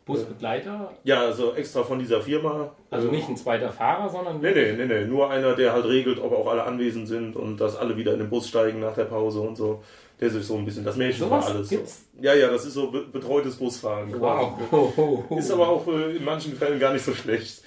Busbegleiter, 0.06 0.92
ja, 1.04 1.22
also 1.22 1.54
extra 1.54 1.84
von 1.84 1.98
dieser 1.98 2.22
Firma. 2.22 2.72
also 2.90 3.08
Äh, 3.08 3.12
nicht 3.12 3.30
ein 3.30 3.38
zweiter 3.38 3.72
Fahrer, 3.72 4.10
sondern 4.10 4.42
Nee, 4.42 4.52
nee, 4.52 4.74
nee, 4.74 4.86
nee. 4.86 5.06
Nur 5.06 5.30
einer, 5.30 5.56
der 5.56 5.72
halt 5.72 5.86
regelt, 5.86 6.20
ob 6.20 6.34
auch 6.34 6.48
alle 6.48 6.64
anwesend 6.64 7.08
sind 7.08 7.36
und 7.38 7.58
dass 7.62 7.78
alle 7.78 7.96
wieder 7.96 8.14
in 8.14 8.20
den 8.20 8.30
Bus 8.30 8.50
steigen 8.50 8.82
nach 8.82 8.96
der 8.96 9.06
Pause 9.06 9.40
und 9.40 9.56
so. 9.56 9.82
Der 10.20 10.30
sich 10.30 10.46
so 10.46 10.56
ein 10.56 10.66
bisschen, 10.66 10.84
das 10.84 10.96
Märchen 10.96 11.28
Sowas 11.28 11.46
war 11.46 11.56
alles. 11.56 11.70
So. 11.70 11.84
Ja, 12.22 12.34
ja, 12.34 12.50
das 12.50 12.66
ist 12.66 12.74
so 12.74 12.92
be 12.92 13.02
betreutes 13.12 13.56
Busfahren. 13.56 14.14
Wow. 14.20 14.58
quasi. 14.70 15.24
Ist 15.40 15.52
aber 15.52 15.68
auch 15.68 15.88
äh, 15.88 16.18
in 16.18 16.24
manchen 16.24 16.56
Fällen 16.56 16.80
gar 16.80 16.94
nicht 16.94 17.04
so 17.04 17.14
schlecht. 17.14 17.64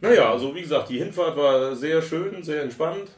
Naja, 0.00 0.32
also 0.32 0.54
wie 0.54 0.62
gesagt, 0.62 0.88
die 0.88 0.98
Hinfahrt 0.98 1.36
war 1.36 1.76
sehr 1.76 2.02
schön, 2.02 2.42
sehr 2.42 2.62
entspannt. 2.62 3.08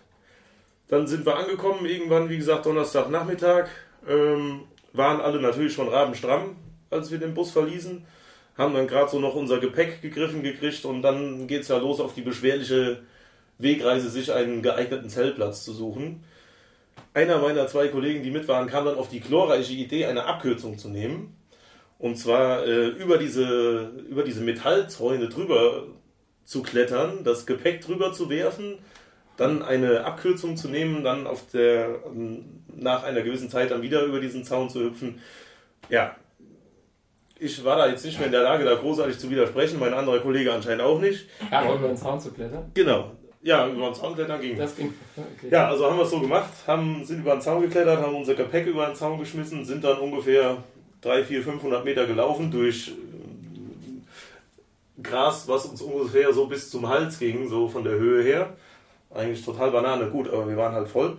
Dann 0.89 1.07
sind 1.07 1.27
wir 1.27 1.37
angekommen, 1.37 1.87
irgendwann, 1.87 2.31
wie 2.31 2.39
gesagt, 2.39 2.67
Donnerstagnachmittag. 2.67 3.69
Ähm, 4.09 4.63
waren 4.93 5.21
alle 5.21 5.41
natürlich 5.41 5.75
schon 5.75 5.89
rabenstramm, 5.89 6.57
als 6.91 7.11
wir 7.11 7.19
den 7.19 7.35
Bus 7.35 7.51
verließen. 7.51 8.05
Haben 8.57 8.75
dann 8.75 8.89
gerade 8.89 9.11
so 9.11 9.21
noch 9.21 9.35
unser 9.35 9.59
Gepäck 9.59 10.03
gegriffen 10.03 10.43
gekriegt 10.43 10.85
und 10.85 11.03
dann 11.03 11.47
geht 11.47 11.63
es 11.63 11.69
ja 11.69 11.77
los 11.77 12.01
auf 12.01 12.15
die 12.15 12.23
beschwerliche 12.23 13.03
Wegreise, 13.59 14.09
sich 14.09 14.33
einen 14.33 14.63
geeigneten 14.63 15.09
Zeltplatz 15.09 15.65
zu 15.65 15.73
suchen. 15.73 16.25
Einer 17.15 17.39
meiner 17.39 17.67
zwei 17.67 17.89
Kollegen, 17.89 18.23
die 18.23 18.31
mit 18.31 18.49
waren, 18.49 18.69
kam 18.69 18.85
dann 18.85 18.97
auf 18.97 19.09
die 19.09 19.21
glorreiche 19.21 19.75
Idee, 19.75 20.07
eine 20.07 20.25
Abkürzung 20.25 20.79
zu 20.79 20.89
nehmen. 20.89 21.37
Und 21.99 22.17
zwar 22.17 22.65
äh, 22.67 22.87
über, 22.89 23.19
diese, 23.19 23.93
über 24.09 24.23
diese 24.23 24.41
Metallzäune 24.41 25.29
drüber 25.29 25.85
zu 26.45 26.63
klettern, 26.63 27.25
das 27.25 27.45
Gepäck 27.45 27.81
drüber 27.81 28.13
zu 28.13 28.31
werfen, 28.31 28.79
dann 29.39 29.63
eine 29.63 30.05
Abkürzung 30.05 30.57
zu 30.57 30.69
nehmen, 30.69 31.03
dann 31.05 31.27
auf 31.27 31.47
der, 31.51 32.01
ähm, 32.07 32.63
nach 32.77 33.05
einer 33.05 33.23
gewissen 33.23 33.49
Zeit 33.49 33.71
dann 33.71 33.81
wieder 33.81 34.03
über 34.03 34.21
diesen 34.21 34.45
Zaun 34.45 34.69
zu 34.69 34.81
hüpfen. 34.81 35.21
Ja, 35.89 36.17
ich 37.41 37.65
war 37.65 37.77
da 37.77 37.87
jetzt 37.87 38.05
nicht 38.05 38.19
mehr 38.19 38.27
in 38.27 38.33
der 38.33 38.43
Lage, 38.43 38.65
da 38.65 38.75
großartig 38.75 39.19
zu 39.19 39.31
widersprechen, 39.31 39.79
mein 39.79 39.95
anderer 39.95 40.19
Kollege 40.19 40.53
anscheinend 40.53 40.83
auch 40.83 41.01
nicht. 41.01 41.27
Ja, 41.51 41.61
aber 41.61 41.77
über 41.77 41.89
den 41.89 41.97
Zaun 41.97 42.21
zu 42.21 42.33
klettern. 42.33 42.71
Genau. 42.75 43.13
Ja, 43.41 43.69
über 43.69 43.87
den 43.87 43.95
Zaun 43.95 44.15
klettern 44.17 44.41
ging. 44.41 44.59
Das 44.59 44.75
ging. 44.75 44.93
Okay. 45.17 45.49
Ja, 45.51 45.69
also 45.69 45.87
haben 45.87 45.97
wir 45.97 46.03
es 46.03 46.11
so 46.11 46.19
gemacht, 46.19 46.51
haben, 46.67 47.05
sind 47.05 47.21
über 47.21 47.37
den 47.37 47.41
Zaun 47.41 47.63
geklettert, 47.63 48.01
haben 48.01 48.17
unser 48.17 48.35
Gepäck 48.35 48.67
über 48.67 48.87
den 48.87 48.97
Zaun 48.97 49.21
geschmissen, 49.21 49.65
sind 49.65 49.85
dann 49.85 49.99
ungefähr 49.99 50.59
3, 51.03 51.23
4, 51.25 51.43
500 51.43 51.85
Meter 51.85 52.07
gelaufen 52.07 52.51
durch 52.51 52.89
ähm, 52.89 54.03
Gras, 55.01 55.47
was 55.47 55.67
uns 55.67 55.81
ungefähr 55.81 56.33
so 56.33 56.47
bis 56.47 56.71
zum 56.71 56.89
Hals 56.89 57.21
ging, 57.21 57.49
so 57.49 57.69
von 57.69 57.85
der 57.85 57.95
Höhe 57.95 58.25
her. 58.25 58.57
Eigentlich 59.15 59.45
total 59.45 59.71
Banane, 59.71 60.07
gut, 60.11 60.29
aber 60.29 60.49
wir 60.49 60.57
waren 60.57 60.75
halt 60.75 60.89
voll. 60.89 61.17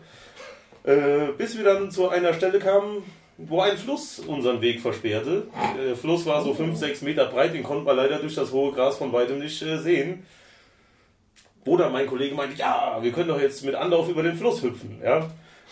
Äh, 0.83 1.33
bis 1.37 1.57
wir 1.57 1.63
dann 1.63 1.91
zu 1.91 2.09
einer 2.09 2.33
Stelle 2.33 2.59
kamen, 2.59 3.03
wo 3.37 3.61
ein 3.61 3.77
Fluss 3.77 4.19
unseren 4.19 4.61
Weg 4.61 4.81
versperrte. 4.81 5.47
Der 5.77 5.95
Fluss 5.95 6.25
war 6.25 6.43
so 6.43 6.53
5, 6.53 6.77
6 6.77 7.01
Meter 7.01 7.25
breit, 7.25 7.53
den 7.53 7.63
konnte 7.63 7.85
man 7.85 7.95
leider 7.95 8.19
durch 8.19 8.35
das 8.35 8.51
hohe 8.51 8.73
Gras 8.73 8.97
von 8.97 9.13
weitem 9.13 9.39
nicht 9.39 9.61
äh, 9.61 9.77
sehen. 9.77 10.25
Wo 11.65 11.77
dann 11.77 11.91
mein 11.91 12.07
Kollege 12.07 12.35
meinte, 12.35 12.57
ja, 12.57 12.99
wir 13.01 13.11
können 13.11 13.29
doch 13.29 13.41
jetzt 13.41 13.63
mit 13.65 13.75
Anlauf 13.75 14.09
über 14.09 14.23
den 14.23 14.35
Fluss 14.35 14.61
hüpfen. 14.61 14.99
Ja? 15.03 15.29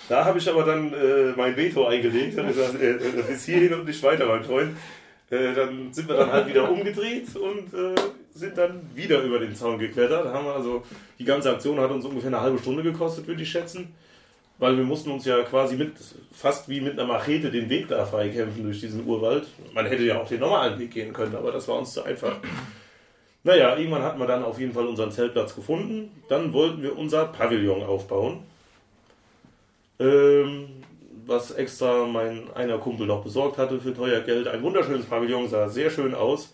Da 0.10 0.26
habe 0.26 0.40
ich 0.40 0.50
aber 0.50 0.64
dann 0.64 0.94
äh, 0.94 1.34
mein 1.36 1.58
Veto 1.58 1.86
eingelegt 1.86 2.38
und 2.38 2.48
gesagt, 2.48 2.82
äh, 2.82 2.92
äh, 2.92 3.24
bis 3.28 3.46
hierhin 3.46 3.74
und 3.74 3.86
nicht 3.86 4.02
weiter, 4.04 4.26
mein 4.26 4.44
Freund. 4.44 4.78
Äh, 5.30 5.54
dann 5.54 5.92
sind 5.92 6.08
wir 6.08 6.16
dann 6.16 6.32
halt 6.32 6.48
wieder 6.48 6.70
umgedreht 6.70 7.36
und 7.36 7.74
äh, 7.74 7.96
sind 8.38 8.58
dann 8.58 8.90
wieder 8.94 9.22
über 9.22 9.40
den 9.40 9.56
Zaun 9.56 9.80
geklettert. 9.80 10.34
Haben 10.34 10.48
also, 10.48 10.84
die 11.20 11.26
ganze 11.26 11.52
Aktion 11.52 11.80
hat 11.80 11.92
uns 11.92 12.06
ungefähr 12.06 12.28
eine 12.28 12.42
halbe 12.42 12.60
Stunde 12.60 12.84
gekostet, 12.84 13.28
würde 13.28 13.42
ich 13.42 13.50
schätzen. 13.50 13.94
Weil 14.60 14.76
wir 14.76 14.84
mussten 14.84 15.12
uns 15.12 15.26
ja 15.26 15.44
quasi 15.44 15.76
mit, 15.76 15.94
fast 16.32 16.68
wie 16.68 16.82
mit 16.82 16.94
einer 16.94 17.08
Machete 17.08 17.52
den 17.52 17.70
Weg 17.70 17.90
da 17.90 18.06
freikämpfen 18.06 18.64
durch 18.64 18.80
diesen 18.80 19.06
Urwald. 19.06 19.46
Man 19.74 19.86
hätte 19.86 20.04
ja 20.04 20.20
auch 20.20 20.28
den 20.28 20.40
normalen 20.40 20.80
Weg 20.80 20.92
gehen 20.92 21.14
können, 21.14 21.36
aber 21.36 21.52
das 21.52 21.68
war 21.68 21.78
uns 21.78 21.94
zu 21.94 22.04
einfach. 22.04 22.38
Naja, 23.44 23.78
irgendwann 23.78 24.02
hatten 24.02 24.20
wir 24.20 24.26
dann 24.26 24.44
auf 24.44 24.60
jeden 24.60 24.74
Fall 24.74 24.88
unseren 24.88 25.12
Zeltplatz 25.12 25.56
gefunden. 25.56 26.12
Dann 26.28 26.54
wollten 26.54 26.82
wir 26.82 26.98
unser 26.98 27.26
Pavillon 27.26 27.84
aufbauen. 27.84 28.40
Ähm, 30.00 30.68
was 31.26 31.52
extra 31.52 32.06
mein 32.06 32.50
einer 32.56 32.78
Kumpel 32.78 33.06
noch 33.06 33.24
besorgt 33.24 33.58
hatte 33.58 33.80
für 33.80 33.94
teuer 33.94 34.22
Geld. 34.22 34.48
Ein 34.48 34.64
wunderschönes 34.64 35.06
Pavillon, 35.06 35.48
sah 35.48 35.70
sehr 35.70 35.90
schön 35.92 36.16
aus. 36.16 36.54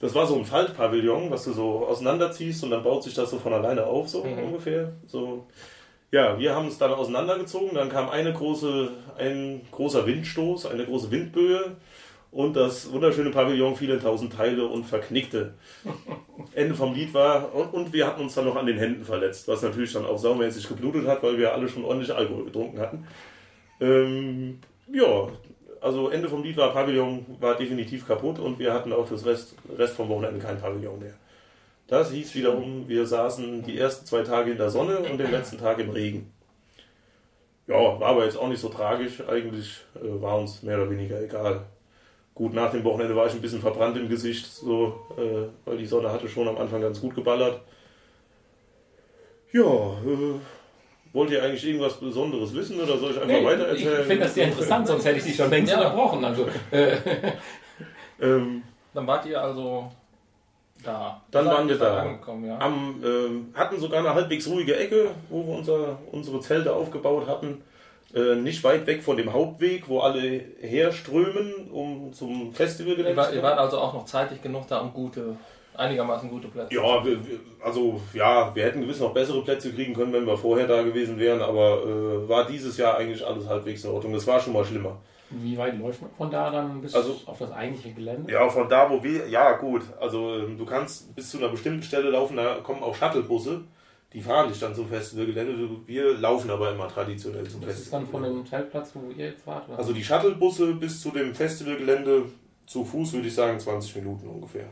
Das 0.00 0.14
war 0.14 0.26
so 0.26 0.34
ein 0.36 0.44
Faltpavillon, 0.46 1.30
was 1.30 1.44
du 1.44 1.52
so 1.52 1.86
auseinanderziehst 1.86 2.64
und 2.64 2.70
dann 2.70 2.82
baut 2.82 3.04
sich 3.04 3.14
das 3.14 3.30
so 3.30 3.38
von 3.38 3.52
alleine 3.52 3.84
auf, 3.84 4.08
so 4.08 4.24
Mhm. 4.24 4.38
ungefähr. 4.44 4.92
So. 5.06 5.46
Ja, 6.10 6.38
wir 6.38 6.54
haben 6.54 6.66
es 6.68 6.78
dann 6.78 6.92
auseinandergezogen, 6.92 7.74
dann 7.74 7.88
kam 7.90 8.08
eine 8.08 8.32
große, 8.32 8.90
ein 9.18 9.60
großer 9.70 10.06
Windstoß, 10.06 10.66
eine 10.66 10.84
große 10.86 11.10
Windböe 11.10 11.76
und 12.32 12.56
das 12.56 12.90
wunderschöne 12.92 13.30
Pavillon 13.30 13.76
fiel 13.76 13.90
in 13.90 14.00
tausend 14.00 14.32
Teile 14.32 14.66
und 14.66 14.84
verknickte. 14.84 15.54
Ende 16.54 16.74
vom 16.74 16.94
Lied 16.94 17.12
war, 17.14 17.54
und, 17.54 17.72
und 17.74 17.92
wir 17.92 18.06
hatten 18.06 18.22
uns 18.22 18.34
dann 18.34 18.46
noch 18.46 18.56
an 18.56 18.66
den 18.66 18.78
Händen 18.78 19.04
verletzt, 19.04 19.46
was 19.48 19.62
natürlich 19.62 19.92
dann 19.92 20.06
auch 20.06 20.18
saumäßig 20.18 20.66
geblutet 20.68 21.06
hat, 21.06 21.22
weil 21.22 21.38
wir 21.38 21.52
alle 21.52 21.68
schon 21.68 21.84
ordentlich 21.84 22.12
Alkohol 22.12 22.46
getrunken 22.46 22.80
hatten. 22.80 23.06
Ähm, 23.80 24.58
ja, 24.92 25.28
also 25.80 26.08
Ende 26.10 26.28
vom 26.28 26.42
Lied 26.42 26.56
war 26.56 26.72
Pavillon 26.72 27.24
war 27.40 27.56
definitiv 27.56 28.06
kaputt 28.06 28.38
und 28.38 28.58
wir 28.58 28.72
hatten 28.72 28.92
auch 28.92 29.08
das 29.08 29.24
Rest, 29.24 29.54
Rest 29.76 29.94
vom 29.94 30.08
Wochenende 30.08 30.40
kein 30.40 30.60
Pavillon 30.60 30.98
mehr. 30.98 31.14
Das 31.86 32.12
hieß 32.12 32.34
wiederum, 32.34 32.88
wir 32.88 33.06
saßen 33.06 33.64
die 33.64 33.78
ersten 33.78 34.06
zwei 34.06 34.22
Tage 34.22 34.52
in 34.52 34.58
der 34.58 34.70
Sonne 34.70 34.98
und 34.98 35.18
den 35.18 35.30
letzten 35.30 35.58
Tag 35.58 35.78
im 35.78 35.90
Regen. 35.90 36.32
Ja, 37.66 38.00
war 38.00 38.10
aber 38.10 38.24
jetzt 38.24 38.36
auch 38.36 38.48
nicht 38.48 38.60
so 38.60 38.68
tragisch. 38.68 39.22
Eigentlich 39.28 39.80
äh, 39.94 40.20
war 40.20 40.38
uns 40.38 40.62
mehr 40.62 40.76
oder 40.76 40.90
weniger 40.90 41.20
egal. 41.20 41.66
Gut, 42.34 42.54
nach 42.54 42.70
dem 42.72 42.84
Wochenende 42.84 43.14
war 43.16 43.26
ich 43.26 43.32
ein 43.32 43.40
bisschen 43.40 43.60
verbrannt 43.60 43.96
im 43.96 44.08
Gesicht, 44.08 44.46
so, 44.46 45.00
äh, 45.16 45.48
weil 45.64 45.78
die 45.78 45.86
Sonne 45.86 46.10
hatte 46.10 46.28
schon 46.28 46.48
am 46.48 46.58
Anfang 46.58 46.80
ganz 46.80 47.00
gut 47.00 47.14
geballert. 47.14 47.60
Ja, 49.52 49.62
äh, 49.62 50.38
wollt 51.12 51.30
ihr 51.30 51.42
eigentlich 51.42 51.64
irgendwas 51.66 51.94
Besonderes 51.98 52.54
wissen 52.54 52.80
oder 52.80 52.96
soll 52.98 53.10
ich 53.10 53.16
einfach 53.20 53.28
Nee, 53.28 53.44
weiter 53.44 53.72
ich 53.72 53.86
finde 53.86 54.18
das 54.18 54.34
sehr 54.34 54.46
interessant, 54.46 54.86
sonst 54.86 55.04
hätte 55.04 55.18
ich 55.18 55.24
dich 55.24 55.36
schon 55.36 55.50
längst 55.50 55.72
Ja. 55.72 55.78
unterbrochen. 55.78 56.24
Also, 56.24 56.46
äh, 56.70 56.96
Ähm, 58.22 58.62
Dann 58.92 59.06
wart 59.06 59.24
ihr 59.26 59.40
also 59.40 59.90
da. 60.84 61.20
Dann 61.30 61.46
waren 61.46 61.68
wir 61.68 61.76
da 61.78 62.04
ja. 62.04 62.58
am, 62.58 63.02
ähm, 63.04 63.46
hatten 63.54 63.78
sogar 63.80 64.00
eine 64.00 64.14
halbwegs 64.14 64.46
ruhige 64.48 64.76
Ecke, 64.76 65.10
wo 65.28 65.46
wir 65.46 65.54
unser, 65.54 65.98
unsere 66.12 66.40
Zelte 66.40 66.74
aufgebaut 66.74 67.26
hatten. 67.26 67.62
Äh, 68.14 68.34
nicht 68.36 68.62
weit 68.64 68.86
weg 68.86 69.02
von 69.02 69.16
dem 69.16 69.32
Hauptweg, 69.32 69.88
wo 69.88 70.00
alle 70.00 70.42
herströmen, 70.60 71.70
um 71.70 72.12
zum 72.12 72.52
Festival 72.52 72.98
Ihr, 72.98 73.16
war, 73.16 73.32
ihr 73.32 73.42
wart 73.42 73.58
also 73.58 73.78
auch 73.78 73.94
noch 73.94 74.04
zeitig 74.04 74.42
genug 74.42 74.66
da, 74.68 74.80
um 74.80 74.92
gute, 74.92 75.36
einigermaßen 75.74 76.28
gute 76.30 76.48
Plätze 76.48 76.74
Ja, 76.74 77.04
wir, 77.04 77.18
also 77.62 78.00
ja, 78.12 78.54
wir 78.54 78.64
hätten 78.64 78.80
gewiss 78.80 79.00
noch 79.00 79.14
bessere 79.14 79.42
Plätze 79.42 79.72
kriegen 79.72 79.94
können, 79.94 80.12
wenn 80.12 80.26
wir 80.26 80.36
vorher 80.36 80.66
da 80.66 80.82
gewesen 80.82 81.18
wären, 81.18 81.40
aber 81.40 81.82
äh, 81.84 82.28
war 82.28 82.46
dieses 82.46 82.76
Jahr 82.76 82.96
eigentlich 82.96 83.26
alles 83.26 83.48
halbwegs 83.48 83.84
in 83.84 83.90
Ordnung. 83.90 84.14
Es 84.14 84.26
war 84.26 84.40
schon 84.40 84.52
mal 84.52 84.64
schlimmer. 84.64 84.98
wie 85.30 85.56
weit 85.56 85.78
läuft 85.78 86.02
man 86.02 86.10
von 86.16 86.30
da 86.30 86.50
dann 86.50 86.80
bis 86.80 86.94
Also- 86.94 87.16
auf 87.26 87.38
das 87.38 87.52
eigentliche 87.52 87.94
Gelände? 87.94 88.32
Ja, 88.32 88.48
von 88.48 88.68
da, 88.68 88.90
wo 88.90 89.02
wir, 89.02 89.28
ja 89.28 89.52
gut, 89.56 89.82
also 90.00 90.34
ähm, 90.36 90.58
du 90.58 90.64
kannst 90.66 91.14
bis 91.14 91.30
zu 91.30 91.38
einer 91.38 91.48
bestimmten 91.48 91.82
Stelle 91.82 92.10
laufen, 92.10 92.36
da 92.36 92.56
kommen 92.56 92.82
auch 92.82 92.94
Shuttlebusse, 92.96 93.60
die 94.12 94.20
fahren 94.20 94.48
dich 94.48 94.58
dann 94.58 94.74
zum 94.74 94.88
Festivalgelände. 94.88 95.68
Wir 95.86 96.14
laufen 96.18 96.50
aber 96.50 96.72
immer 96.72 96.88
traditionell 96.88 97.46
zum 97.48 97.60
Das 97.60 97.78
ist 97.78 97.92
dann 97.92 98.00
von 98.08 98.22
Festivalgelände. 98.22 98.42
dem 98.42 98.50
Zeltplatz, 98.50 98.90
wo 98.94 99.10
ihr 99.16 99.26
jetzt 99.26 99.46
wart? 99.46 99.68
Oder? 99.68 99.78
Also 99.78 99.92
die 99.92 100.02
Shuttlebusse 100.02 100.74
bis 100.74 101.00
zu 101.00 101.10
dem 101.12 101.32
Festivalgelände 101.32 102.24
zu 102.66 102.84
Fuß 102.84 103.12
würde 103.12 103.28
ich 103.28 103.34
sagen 103.34 103.58
20 103.60 103.94
Minuten 103.96 104.26
ungefähr. 104.28 104.66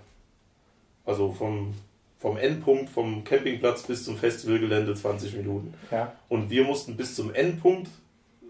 Also 1.09 1.33
vom, 1.33 1.75
vom 2.19 2.37
Endpunkt, 2.37 2.91
vom 2.91 3.25
Campingplatz 3.25 3.85
bis 3.85 4.05
zum 4.05 4.19
Festivalgelände 4.19 4.95
20 4.95 5.37
Minuten. 5.37 5.73
ja. 5.91 6.13
Und 6.29 6.51
wir 6.51 6.65
mussten 6.65 6.97
bis 6.97 7.15
zum 7.15 7.35
Endpunkt 7.35 7.89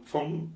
vom 0.05 0.53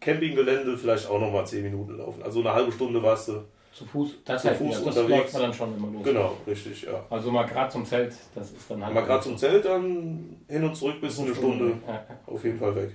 Campinggelände 0.00 0.76
vielleicht 0.76 1.08
auch 1.08 1.18
nochmal 1.18 1.46
10 1.46 1.62
Minuten 1.62 1.96
laufen. 1.96 2.22
Also 2.22 2.40
eine 2.40 2.52
halbe 2.52 2.70
Stunde 2.72 3.02
warst 3.02 3.28
du. 3.28 3.44
Zu 3.72 3.86
Fuß, 3.86 4.16
das, 4.24 4.42
Zu 4.42 4.50
heißt, 4.50 4.58
Fuß 4.58 4.78
ja, 4.80 4.84
das 4.84 5.08
läuft 5.08 5.32
man 5.32 5.42
dann 5.42 5.54
schon 5.54 5.76
immer 5.76 5.88
los. 5.92 6.04
Genau, 6.04 6.36
richtig, 6.46 6.82
ja. 6.82 7.04
Also 7.08 7.30
mal 7.30 7.44
gerade 7.44 7.72
zum 7.72 7.86
Zelt, 7.86 8.14
das 8.34 8.50
ist 8.50 8.70
dann 8.70 8.84
halt. 8.84 8.94
Mal 8.94 9.04
gerade 9.04 9.22
zum 9.22 9.38
Zelt 9.38 9.64
dann 9.64 10.36
hin 10.48 10.64
und 10.64 10.76
zurück 10.76 11.00
bis 11.00 11.18
eine 11.18 11.34
Stunde 11.34 11.78
Ja, 11.86 11.94
ja. 11.94 12.04
auf 12.26 12.44
jeden 12.44 12.58
Fall 12.58 12.74
weg. 12.76 12.90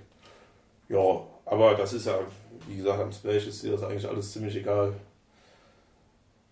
Ja, 0.88 1.22
aber 1.46 1.74
das 1.74 1.94
ist 1.94 2.06
ja, 2.06 2.20
wie 2.68 2.78
gesagt, 2.78 3.00
am 3.00 3.12
Splash 3.12 3.48
ist 3.48 3.64
dir 3.64 3.72
das 3.72 3.84
eigentlich 3.84 4.08
alles 4.08 4.32
ziemlich 4.32 4.56
egal. 4.56 4.94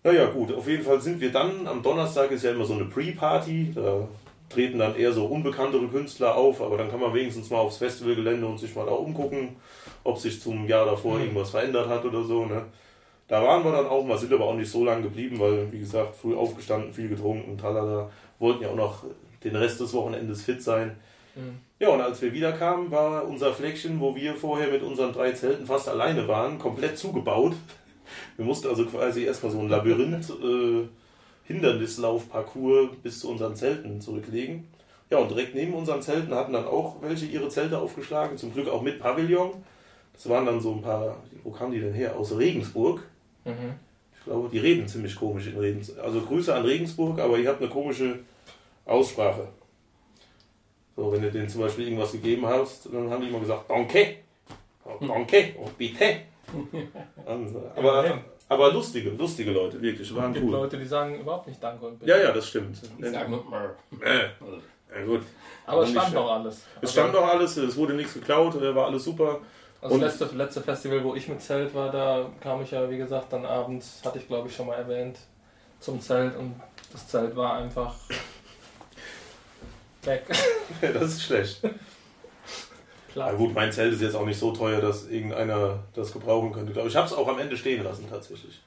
Naja, 0.02 0.26
gut, 0.26 0.52
auf 0.54 0.66
jeden 0.66 0.82
Fall 0.82 1.00
sind 1.00 1.20
wir 1.20 1.30
dann, 1.30 1.66
am 1.66 1.82
Donnerstag 1.82 2.30
ist 2.30 2.42
ja 2.42 2.52
immer 2.52 2.64
so 2.64 2.74
eine 2.74 2.86
Pre-Party, 2.86 3.72
da 3.74 4.08
treten 4.48 4.78
dann 4.78 4.96
eher 4.96 5.12
so 5.12 5.26
unbekanntere 5.26 5.86
Künstler 5.88 6.34
auf, 6.34 6.62
aber 6.62 6.78
dann 6.78 6.90
kann 6.90 7.00
man 7.00 7.12
wenigstens 7.14 7.50
mal 7.50 7.58
aufs 7.58 7.76
Festivalgelände 7.76 8.46
und 8.46 8.58
sich 8.58 8.74
mal 8.74 8.86
da 8.86 8.92
umgucken, 8.92 9.56
ob 10.02 10.18
sich 10.18 10.40
zum 10.40 10.66
Jahr 10.66 10.86
davor 10.86 11.16
Mhm. 11.16 11.20
irgendwas 11.22 11.50
verändert 11.50 11.88
hat 11.88 12.04
oder 12.04 12.24
so. 12.24 12.46
Ne? 12.46 12.64
Da 13.28 13.42
waren 13.42 13.62
wir 13.62 13.72
dann 13.72 13.86
auch 13.86 14.04
mal, 14.04 14.16
sind 14.18 14.32
aber 14.32 14.46
auch 14.46 14.56
nicht 14.56 14.70
so 14.70 14.84
lange 14.84 15.02
geblieben, 15.02 15.38
weil, 15.38 15.70
wie 15.70 15.78
gesagt, 15.78 16.16
früh 16.16 16.34
aufgestanden, 16.34 16.92
viel 16.92 17.08
getrunken, 17.08 17.58
talala, 17.58 18.10
wollten 18.38 18.62
ja 18.64 18.70
auch 18.70 18.76
noch 18.76 19.04
den 19.44 19.54
Rest 19.54 19.80
des 19.80 19.92
Wochenendes 19.92 20.42
fit 20.42 20.62
sein. 20.62 20.96
Mhm. 21.36 21.58
Ja, 21.78 21.90
und 21.90 22.00
als 22.00 22.20
wir 22.20 22.32
wiederkamen, 22.32 22.90
war 22.90 23.24
unser 23.28 23.52
Fleckchen, 23.52 24.00
wo 24.00 24.16
wir 24.16 24.34
vorher 24.34 24.68
mit 24.68 24.82
unseren 24.82 25.12
drei 25.12 25.30
Zelten 25.32 25.66
fast 25.66 25.88
alleine 25.88 26.26
waren, 26.26 26.58
komplett 26.58 26.98
zugebaut. 26.98 27.52
Wir 28.36 28.44
mussten 28.44 28.68
also 28.68 28.86
quasi 28.86 29.24
erstmal 29.24 29.52
so 29.52 29.60
ein 29.60 29.68
Labyrinth, 29.68 30.30
äh, 30.30 30.88
Hindernislaufparcours 31.44 32.90
bis 33.02 33.20
zu 33.20 33.30
unseren 33.30 33.56
Zelten 33.56 34.00
zurücklegen. 34.00 34.68
Ja, 35.10 35.18
und 35.18 35.30
direkt 35.30 35.54
neben 35.54 35.74
unseren 35.74 36.00
Zelten 36.00 36.34
hatten 36.34 36.52
dann 36.52 36.66
auch 36.66 37.02
welche 37.02 37.26
ihre 37.26 37.48
Zelte 37.48 37.78
aufgeschlagen, 37.78 38.38
zum 38.38 38.54
Glück 38.54 38.68
auch 38.68 38.82
mit 38.82 39.00
Pavillon. 39.00 39.54
Das 40.12 40.28
waren 40.28 40.46
dann 40.46 40.60
so 40.60 40.72
ein 40.72 40.82
paar, 40.82 41.16
wo 41.42 41.50
kamen 41.50 41.72
die 41.72 41.80
denn 41.80 41.94
her? 41.94 42.16
Aus 42.16 42.36
Regensburg. 42.36 43.02
Mhm. 43.44 43.74
Ich 44.16 44.24
glaube, 44.24 44.48
die 44.52 44.58
reden 44.58 44.86
ziemlich 44.86 45.16
komisch 45.16 45.48
in 45.48 45.58
Regensburg. 45.58 46.04
Also 46.04 46.20
Grüße 46.20 46.54
an 46.54 46.64
Regensburg, 46.64 47.18
aber 47.18 47.38
ihr 47.38 47.48
habt 47.48 47.60
eine 47.60 47.70
komische 47.70 48.20
Aussprache. 48.84 49.48
So, 50.94 51.10
wenn 51.10 51.22
du 51.22 51.30
denen 51.32 51.48
zum 51.48 51.62
Beispiel 51.62 51.86
irgendwas 51.86 52.12
gegeben 52.12 52.46
hast, 52.46 52.86
dann 52.92 53.10
haben 53.10 53.22
die 53.22 53.28
immer 53.28 53.40
gesagt, 53.40 53.70
Danke, 53.70 54.16
oh, 54.84 55.04
Danke, 55.04 55.54
oh, 55.58 55.68
bitte. 55.76 56.29
Äh, 56.72 57.78
aber, 57.78 58.18
aber 58.48 58.72
lustige, 58.72 59.10
lustige 59.10 59.50
Leute, 59.52 59.80
wirklich, 59.80 60.14
waren 60.14 60.30
Es 60.30 60.34
gibt 60.34 60.46
cool. 60.46 60.52
Leute, 60.52 60.78
die 60.78 60.84
sagen 60.86 61.20
überhaupt 61.20 61.46
nicht 61.46 61.62
Danke 61.62 61.86
und 61.86 61.98
Bitte. 61.98 62.10
Ja, 62.10 62.16
ja, 62.18 62.32
das 62.32 62.48
stimmt. 62.48 62.76
Ich 62.98 63.10
sag 63.10 63.28
nur. 63.28 63.44
Äh, 64.02 64.18
ja, 64.98 65.04
gut. 65.06 65.22
Aber 65.66 65.82
es 65.82 65.90
stand 65.90 66.14
doch 66.14 66.30
alles. 66.30 66.62
Es 66.80 66.92
stand 66.92 67.14
doch 67.14 67.26
alles, 67.26 67.56
es 67.56 67.76
wurde 67.76 67.94
nichts 67.94 68.14
geklaut, 68.14 68.54
äh, 68.56 68.74
war 68.74 68.86
alles 68.86 69.04
super. 69.04 69.38
Also 69.82 69.94
Und- 69.94 70.00
das 70.02 70.18
letzte, 70.20 70.36
letzte 70.36 70.60
Festival, 70.62 71.02
wo 71.04 71.14
ich 71.14 71.26
mit 71.28 71.40
Zelt 71.40 71.74
war, 71.74 71.90
da 71.90 72.28
kam 72.40 72.60
ich 72.62 72.70
ja, 72.72 72.88
wie 72.90 72.98
gesagt, 72.98 73.32
dann 73.32 73.46
abends, 73.46 74.02
hatte 74.04 74.18
ich 74.18 74.26
glaube 74.26 74.48
ich 74.48 74.54
schon 74.56 74.66
mal 74.66 74.74
erwähnt, 74.74 75.18
zum 75.78 76.00
Zelt 76.00 76.36
und 76.36 76.60
das 76.92 77.06
Zelt 77.08 77.34
war 77.36 77.54
einfach 77.54 77.94
weg. 80.02 80.24
das 80.80 81.02
ist 81.02 81.22
schlecht. 81.22 81.62
Na 83.14 83.24
Klar. 83.24 83.34
gut, 83.34 83.54
mein 83.54 83.72
Zelt 83.72 83.92
ist 83.92 84.02
jetzt 84.02 84.14
auch 84.14 84.24
nicht 84.24 84.38
so 84.38 84.52
teuer, 84.52 84.80
dass 84.80 85.08
irgendeiner 85.08 85.82
das 85.94 86.12
gebrauchen 86.12 86.52
könnte. 86.52 86.72
Ich 86.86 86.96
habe 86.96 87.06
es 87.06 87.12
auch 87.12 87.26
am 87.26 87.38
Ende 87.38 87.56
stehen 87.56 87.82
lassen, 87.82 88.06
tatsächlich. 88.08 88.60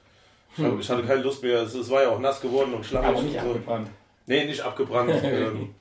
Ich, 0.57 0.63
hab, 0.63 0.79
ich 0.79 0.89
hatte 0.89 1.03
keine 1.03 1.21
Lust 1.21 1.41
mehr. 1.41 1.62
Es, 1.62 1.73
es 1.73 1.89
war 1.89 2.03
ja 2.03 2.09
auch 2.09 2.19
nass 2.19 2.41
geworden 2.41 2.73
und 2.73 2.85
schlammig. 2.85 3.09
Aber 3.09 3.21
nicht 3.21 3.35
und 3.35 3.43
so. 3.43 3.50
abgebrannt. 3.51 3.89
Nee, 4.25 4.45
nicht 4.45 4.62
abgebrannt. 4.62 5.12
ähm, 5.23 5.75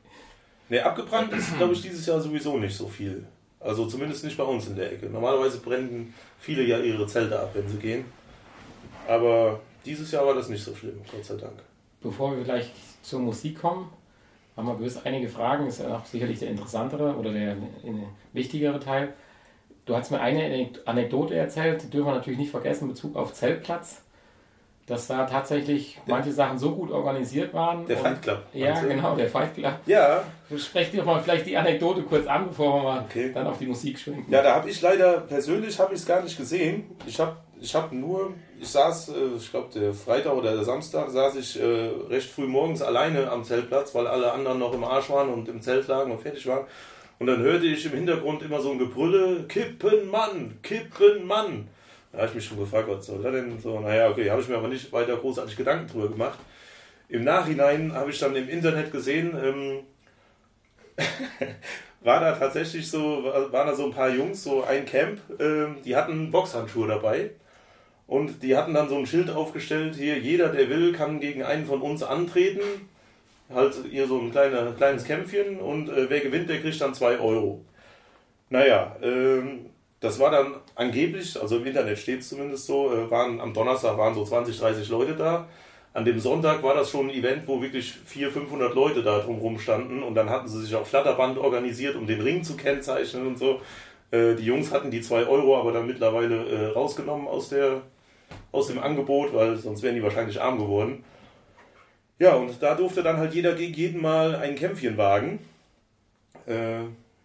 nee, 0.69 0.81
abgebrannt 0.81 1.33
ist, 1.33 1.57
glaube 1.57 1.75
ich, 1.75 1.83
dieses 1.83 2.07
Jahr 2.07 2.21
sowieso 2.21 2.57
nicht 2.59 2.77
so 2.77 2.87
viel. 2.87 3.27
Also 3.61 3.87
zumindest 3.87 4.25
nicht 4.25 4.37
bei 4.37 4.45
uns 4.45 4.67
in 4.67 4.77
der 4.77 4.93
Ecke. 4.93 5.07
Normalerweise 5.07 5.59
brennen 5.59 6.15
viele 6.39 6.63
ja 6.63 6.79
ihre 6.79 7.07
Zelte 7.07 7.39
ab, 7.39 7.51
wenn 7.55 7.69
sie 7.69 7.79
gehen. 7.79 8.05
Aber 9.07 9.61
dieses 9.85 10.11
Jahr 10.11 10.27
war 10.27 10.35
das 10.35 10.49
nicht 10.49 10.65
so 10.65 10.75
schlimm, 10.75 11.01
Gott 11.11 11.25
sei 11.25 11.37
Dank. 11.37 11.63
Bevor 12.01 12.37
wir 12.37 12.45
gleich 12.45 12.71
zur 13.03 13.21
Musik 13.21 13.61
kommen, 13.61 13.93
haben 14.57 14.67
wir 14.67 14.77
gewiss 14.77 15.05
einige 15.05 15.29
Fragen, 15.29 15.67
ist 15.67 15.81
ja 15.81 15.97
auch 15.97 16.05
sicherlich 16.05 16.39
der 16.39 16.51
interessantere 16.51 17.17
oder 17.17 17.33
der 17.33 17.57
wichtigere 18.33 18.81
Teil. 18.81 19.15
Du 19.85 19.97
hast 19.97 20.11
mir 20.11 20.21
eine 20.21 20.69
Anekdote 20.85 21.35
erzählt, 21.35 21.83
die 21.83 21.91
dürfen 21.91 22.07
wir 22.07 22.15
natürlich 22.15 22.39
nicht 22.39 22.51
vergessen, 22.51 22.85
in 22.85 22.91
Bezug 22.91 23.17
auf 23.17 23.33
Zeltplatz 23.35 24.03
dass 24.87 25.07
da 25.07 25.27
tatsächlich 25.27 25.99
manche 26.07 26.33
Sachen 26.33 26.59
so 26.59 26.75
gut 26.75 26.91
organisiert 26.91 27.55
waren. 27.55 27.87
Der 27.87 27.97
Fight 27.97 28.21
Club. 28.21 28.43
Ja, 28.53 28.81
genau, 28.81 29.15
der 29.15 29.29
Fight 29.29 29.55
Club. 29.55 29.75
Ja. 29.87 30.25
Sprecht 30.57 30.93
dir 30.93 31.05
mal 31.05 31.23
vielleicht 31.23 31.47
die 31.47 31.57
Anekdote 31.57 32.03
kurz 32.03 32.27
an, 32.27 32.49
bevor 32.49 32.75
wir 32.75 32.83
mal 32.83 33.05
okay. 33.09 33.31
dann 33.33 33.47
auf 33.47 33.59
die 33.59 33.67
Musik 33.67 33.99
schwenken. 33.99 34.31
Ja, 34.31 34.43
da 34.43 34.57
habe 34.57 34.69
ich 34.69 34.81
leider, 34.83 35.21
persönlich 35.21 35.79
habe 35.79 35.95
ich 35.95 36.01
es 36.01 36.07
gar 36.07 36.23
nicht 36.23 36.37
gesehen. 36.37 36.91
Ich 37.07 37.19
habe 37.21 37.37
ich 37.63 37.75
hab 37.77 37.93
nur, 37.93 38.35
ich 38.61 38.69
saß, 38.69 39.11
äh, 39.11 39.37
ich 39.37 39.51
glaube 39.51 39.69
der 39.73 39.95
Freitag 39.95 40.35
oder 40.35 40.55
der 40.55 40.65
Samstag, 40.65 41.11
saß 41.11 41.37
ich 41.37 41.61
äh, 41.61 41.91
recht 42.11 42.29
früh 42.29 42.47
morgens 42.47 42.83
alleine 42.83 43.31
am 43.31 43.45
Zeltplatz, 43.45 43.95
weil 43.95 44.09
alle 44.09 44.33
anderen 44.33 44.59
noch 44.59 44.75
im 44.75 44.83
Arsch 44.83 45.09
waren 45.11 45.29
und 45.29 45.49
im 45.49 45.63
Zelt 45.63 45.87
lagen 45.87 46.11
und 46.11 46.21
fertig 46.21 46.47
waren. 46.47 46.67
Und 47.21 47.29
dann 47.29 47.41
hörte 47.41 47.67
ich 47.67 47.87
im 47.87 47.93
Hintergrund 47.93 48.43
immer 48.43 48.61
so 48.61 48.73
ein 48.73 48.79
Gebrülle, 48.79 49.45
Kippen 49.47 50.11
Mann, 50.11 50.59
Kippen 50.63 51.25
Mann. 51.25 51.69
Da 52.11 52.19
habe 52.19 52.29
ich 52.29 52.35
mich 52.35 52.45
schon 52.45 52.59
gefragt, 52.59 52.89
was 52.89 53.07
soll 53.07 53.23
das 53.23 53.33
denn 53.33 53.61
so? 53.61 53.79
Naja, 53.79 54.11
okay, 54.11 54.29
habe 54.29 54.43
ich 54.43 54.49
mir 54.49 54.57
aber 54.57 54.69
nicht 54.69 54.93
weiter 54.93 55.17
großartig 55.17 55.57
Gedanken 55.57 55.87
drüber 55.87 56.09
gemacht. 56.09 56.39
Im 57.09 57.23
Nachhinein 57.23 57.93
habe 57.95 58.11
ich 58.11 58.19
dann 58.19 58.35
im 58.35 58.49
Internet 58.49 58.91
gesehen, 58.91 59.37
ähm, 59.41 59.81
war 62.01 62.19
da 62.19 62.33
tatsächlich 62.33 62.91
so, 62.91 63.23
waren 63.25 63.69
da 63.69 63.75
so 63.75 63.85
ein 63.85 63.93
paar 63.93 64.11
Jungs, 64.11 64.43
so 64.43 64.65
ein 64.65 64.85
Camp, 64.85 65.21
ähm, 65.39 65.77
die 65.85 65.95
hatten 65.95 66.33
Boxhandschuhe 66.33 66.89
dabei. 66.89 67.31
Und 68.13 68.43
die 68.43 68.55
hatten 68.59 68.75
dann 68.75 68.91
so 68.91 68.99
ein 68.99 69.07
Schild 69.07 69.31
aufgestellt, 69.31 69.95
hier, 69.97 70.19
jeder, 70.19 70.51
der 70.51 70.69
will, 70.69 70.93
kann 70.93 71.19
gegen 71.19 71.45
einen 71.45 71.65
von 71.65 71.81
uns 71.81 72.03
antreten. 72.03 72.61
Halt 73.49 73.75
hier 73.91 74.07
so 74.07 74.21
ein 74.21 74.31
kleiner, 74.31 74.73
kleines 74.73 75.05
Kämpfchen 75.05 75.59
und 75.59 75.89
äh, 75.89 76.11
wer 76.11 76.21
gewinnt, 76.21 76.51
der 76.51 76.61
kriegt 76.61 76.79
dann 76.79 76.93
2 76.93 77.21
Euro. 77.21 77.65
Naja, 78.51 78.97
ähm, 79.03 79.71
das 80.01 80.21
war 80.21 80.31
dann 80.31 80.57
angeblich, 80.75 81.41
also 81.41 81.57
im 81.57 81.65
Internet 81.65 81.99
steht 81.99 82.21
es 82.21 82.29
zumindest 82.29 82.67
so, 82.67 82.93
äh, 82.93 83.11
waren 83.11 83.41
am 83.41 83.55
Donnerstag 83.55 83.97
waren 83.97 84.15
so 84.15 84.27
20, 84.27 84.59
30 84.59 84.91
Leute 84.91 85.17
da. 85.17 85.49
An 85.95 86.05
dem 86.05 86.21
Sonntag 86.21 86.63
war 86.63 86.75
das 86.75 86.91
schon 86.91 87.09
ein 87.09 87.15
Event, 87.15 87.49
wo 87.49 87.63
wirklich 87.63 87.95
400, 87.95 88.43
500 88.43 88.75
Leute 88.75 89.03
da 89.03 89.21
drumherum 89.21 89.59
standen 89.59 90.03
und 90.03 90.15
dann 90.15 90.29
hatten 90.29 90.49
sie 90.49 90.61
sich 90.61 90.75
auch 90.75 90.87
Flatterband 90.87 91.39
organisiert, 91.39 91.97
um 91.97 92.07
den 92.07 92.21
Ring 92.21 92.45
zu 92.45 92.59
kennzeichnen 92.59 93.27
und 93.27 93.39
so. 93.39 93.63
Äh, 94.11 94.35
die 94.35 94.45
Jungs 94.45 94.71
hatten 94.71 94.91
die 94.91 95.01
2 95.01 95.27
Euro 95.27 95.59
aber 95.59 95.73
dann 95.73 95.87
mittlerweile 95.87 96.47
äh, 96.47 96.67
rausgenommen 96.73 97.27
aus, 97.27 97.49
der, 97.49 97.81
aus 98.51 98.69
dem 98.69 98.79
Angebot, 98.79 99.35
weil 99.35 99.57
sonst 99.57 99.83
wären 99.83 99.95
die 99.95 100.03
wahrscheinlich 100.03 100.41
arm 100.41 100.59
geworden. 100.59 101.05
Ja, 102.19 102.35
und 102.35 102.63
da 102.63 102.75
durfte 102.75 103.03
dann 103.03 103.17
halt 103.17 103.35
jeder 103.35 103.55
gegen 103.55 103.75
jeden 103.75 104.01
mal 104.01 104.37
ein 104.37 104.55
Kämpfchen 104.55 104.97
wagen. 104.97 105.39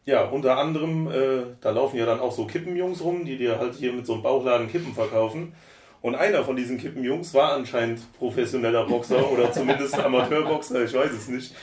Ja, 0.07 0.23
unter 0.23 0.57
anderem, 0.57 1.11
äh, 1.11 1.43
da 1.59 1.71
laufen 1.71 1.97
ja 1.97 2.05
dann 2.05 2.21
auch 2.21 2.31
so 2.31 2.45
Kippenjungs 2.45 3.03
rum, 3.03 3.25
die 3.25 3.37
dir 3.37 3.59
halt 3.59 3.75
hier 3.75 3.91
mit 3.91 4.05
so 4.05 4.13
einem 4.13 4.23
Bauchladen 4.23 4.71
Kippen 4.71 4.93
verkaufen. 4.93 5.51
Und 6.01 6.15
einer 6.15 6.45
von 6.45 6.55
diesen 6.55 6.77
Kippenjungs 6.77 7.33
war 7.33 7.51
anscheinend 7.51 7.99
professioneller 8.17 8.85
Boxer 8.85 9.29
oder 9.29 9.51
zumindest 9.51 9.99
Amateurboxer, 9.99 10.85
ich 10.85 10.93
weiß 10.93 11.11
es 11.11 11.27
nicht. 11.27 11.53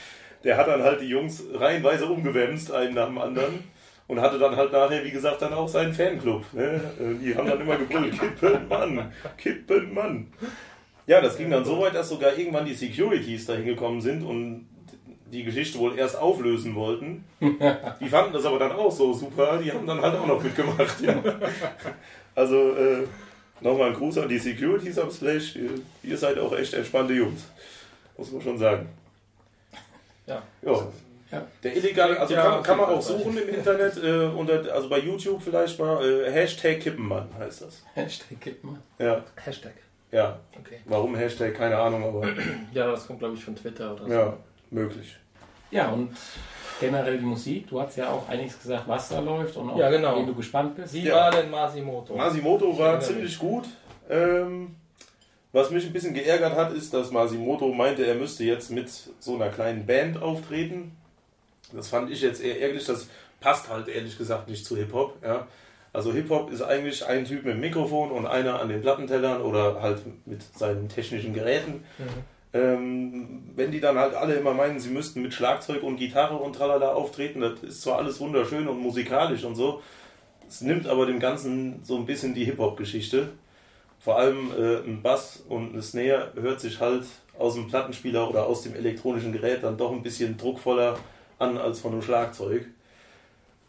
Der 0.43 0.57
hat 0.57 0.67
dann 0.67 0.83
halt 0.83 1.01
die 1.01 1.07
Jungs 1.07 1.43
reihenweise 1.55 2.05
umgewämst, 2.05 2.71
einen 2.71 2.93
nach 2.93 3.07
dem 3.07 3.17
anderen. 3.17 3.63
Und 4.07 4.21
hatte 4.21 4.37
dann 4.37 4.55
halt 4.55 4.71
nachher, 4.71 5.03
wie 5.03 5.11
gesagt, 5.11 5.41
dann 5.41 5.53
auch 5.53 5.67
seinen 5.67 5.93
Fanclub. 5.93 6.45
Ne? 6.53 6.79
Äh, 6.99 7.23
die 7.23 7.35
haben 7.35 7.47
dann 7.47 7.61
immer 7.61 7.75
gebrüllt, 7.77 8.19
Kippenmann, 8.19 9.11
Kippenmann. 9.37 10.27
Ja, 11.07 11.21
das 11.21 11.37
ging 11.37 11.49
dann 11.49 11.65
so 11.65 11.79
weit, 11.81 11.95
dass 11.95 12.09
sogar 12.09 12.37
irgendwann 12.37 12.65
die 12.65 12.73
Securities 12.73 13.45
da 13.45 13.53
hingekommen 13.53 14.01
sind 14.01 14.23
und 14.23 14.67
die 15.31 15.43
Geschichte 15.43 15.79
wohl 15.79 15.97
erst 15.97 16.17
auflösen 16.17 16.75
wollten. 16.75 17.23
Die 17.99 18.09
fanden 18.09 18.33
das 18.33 18.45
aber 18.45 18.59
dann 18.59 18.71
auch 18.71 18.91
so 18.91 19.11
super, 19.13 19.57
die 19.57 19.71
haben 19.71 19.85
dann 19.85 20.01
halt 20.01 20.15
auch 20.15 20.27
noch 20.27 20.41
mitgemacht. 20.41 21.01
Ja. 21.01 21.21
Also 22.37 22.75
äh, 22.75 23.07
nochmal 23.61 23.91
ein 23.91 23.93
Gruß 23.93 24.17
an 24.17 24.27
die 24.27 24.37
Securities 24.37 24.99
am 24.99 25.09
Splash. 25.09 25.55
Ihr, 25.55 25.69
ihr, 26.03 26.17
seid 26.17 26.37
auch 26.37 26.53
echt 26.53 26.73
entspannte 26.73 27.13
Jungs. 27.13 27.45
Muss 28.17 28.29
man 28.29 28.41
schon 28.41 28.57
sagen. 28.57 28.89
Ja. 30.27 30.43
ja. 30.61 30.87
Ja. 31.31 31.45
Der 31.63 31.75
illegale, 31.75 32.19
also 32.19 32.35
kann, 32.35 32.63
kann 32.63 32.77
man 32.77 32.89
auch 32.89 33.01
suchen 33.01 33.37
im 33.37 33.49
Internet, 33.49 34.01
äh, 34.03 34.25
unter, 34.25 34.73
also 34.73 34.89
bei 34.89 34.99
YouTube 34.99 35.41
vielleicht 35.41 35.79
mal, 35.79 36.03
äh, 36.03 36.31
Hashtag 36.31 36.79
Kippenmann 36.79 37.27
heißt 37.39 37.63
das. 37.63 37.83
Hashtag 37.93 38.39
Kippenmann. 38.39 38.81
Ja. 38.99 39.23
Hashtag. 39.43 39.73
Ja. 40.11 40.39
Okay. 40.57 40.79
Warum 40.85 41.15
Hashtag? 41.15 41.55
Keine 41.55 41.77
Ahnung, 41.77 42.03
aber. 42.03 42.27
Ja, 42.73 42.91
das 42.91 43.07
kommt 43.07 43.19
glaube 43.19 43.35
ich 43.35 43.43
von 43.43 43.55
Twitter 43.55 43.93
oder 43.93 44.03
so. 44.05 44.11
Ja, 44.11 44.37
möglich. 44.69 45.17
Ja, 45.71 45.89
und 45.89 46.15
generell 46.79 47.17
die 47.17 47.25
Musik. 47.25 47.69
Du 47.69 47.81
hast 47.81 47.97
ja 47.97 48.09
auch 48.09 48.29
einiges 48.29 48.61
gesagt, 48.61 48.87
was 48.87 49.09
da 49.09 49.19
läuft 49.19 49.57
und 49.57 49.69
auch, 49.71 49.77
ja, 49.77 49.89
genau. 49.89 50.23
du 50.23 50.35
gespannt 50.35 50.75
bist. 50.75 50.93
Wie 50.93 51.05
ja. 51.05 51.15
war 51.15 51.31
denn 51.31 51.49
Masimoto? 51.49 52.15
Masimoto 52.15 52.77
war 52.77 52.99
ziemlich 52.99 53.37
gut. 53.37 53.65
Ähm, 54.09 54.75
was 55.51 55.71
mich 55.71 55.85
ein 55.85 55.93
bisschen 55.93 56.13
geärgert 56.13 56.55
hat, 56.55 56.73
ist, 56.73 56.93
dass 56.93 57.11
Masimoto 57.11 57.73
meinte, 57.73 58.05
er 58.05 58.15
müsste 58.15 58.43
jetzt 58.43 58.71
mit 58.71 58.89
so 59.19 59.35
einer 59.35 59.49
kleinen 59.49 59.85
Band 59.85 60.21
auftreten. 60.21 60.95
Das 61.73 61.89
fand 61.89 62.11
ich 62.11 62.21
jetzt 62.21 62.43
eher 62.43 62.61
ärgerlich. 62.61 62.85
Das 62.85 63.07
passt 63.39 63.69
halt 63.69 63.87
ehrlich 63.87 64.17
gesagt 64.17 64.49
nicht 64.49 64.65
zu 64.65 64.75
Hip-Hop. 64.77 65.17
Ja. 65.23 65.47
Also 65.93 66.11
Hip-Hop 66.11 66.51
ist 66.51 66.61
eigentlich 66.61 67.05
ein 67.05 67.25
Typ 67.25 67.45
mit 67.45 67.53
dem 67.53 67.61
Mikrofon 67.61 68.11
und 68.11 68.25
einer 68.25 68.59
an 68.59 68.69
den 68.69 68.81
Plattentellern 68.81 69.41
oder 69.41 69.81
halt 69.81 70.01
mit 70.25 70.41
seinen 70.57 70.89
technischen 70.89 71.33
Geräten. 71.33 71.83
Mhm. 71.97 72.03
Ähm, 72.53 73.43
wenn 73.55 73.71
die 73.71 73.81
dann 73.81 73.97
halt 73.97 74.13
alle 74.13 74.35
immer 74.35 74.53
meinen, 74.53 74.79
sie 74.79 74.89
müssten 74.89 75.21
mit 75.21 75.33
Schlagzeug 75.33 75.83
und 75.83 75.97
Gitarre 75.97 76.37
und 76.37 76.53
tralala 76.53 76.93
auftreten, 76.93 77.41
das 77.41 77.61
ist 77.63 77.81
zwar 77.81 77.97
alles 77.97 78.19
wunderschön 78.19 78.67
und 78.67 78.79
musikalisch 78.79 79.43
und 79.43 79.55
so, 79.55 79.81
es 80.47 80.61
nimmt 80.61 80.87
aber 80.87 81.05
dem 81.05 81.19
Ganzen 81.19 81.81
so 81.83 81.97
ein 81.97 82.05
bisschen 82.05 82.33
die 82.33 82.45
Hip-Hop-Geschichte. 82.45 83.29
Vor 83.99 84.17
allem 84.17 84.51
äh, 84.57 84.77
ein 84.87 85.01
Bass 85.01 85.43
und 85.49 85.73
eine 85.73 85.81
Snare 85.81 86.31
hört 86.35 86.61
sich 86.61 86.79
halt 86.79 87.05
aus 87.37 87.55
dem 87.55 87.67
Plattenspieler 87.67 88.29
oder 88.29 88.45
aus 88.45 88.61
dem 88.61 88.75
elektronischen 88.75 89.33
Gerät 89.33 89.63
dann 89.63 89.77
doch 89.77 89.91
ein 89.91 90.03
bisschen 90.03 90.37
druckvoller 90.37 90.97
an 91.39 91.57
als 91.57 91.79
von 91.79 91.93
einem 91.93 92.01
Schlagzeug. 92.01 92.65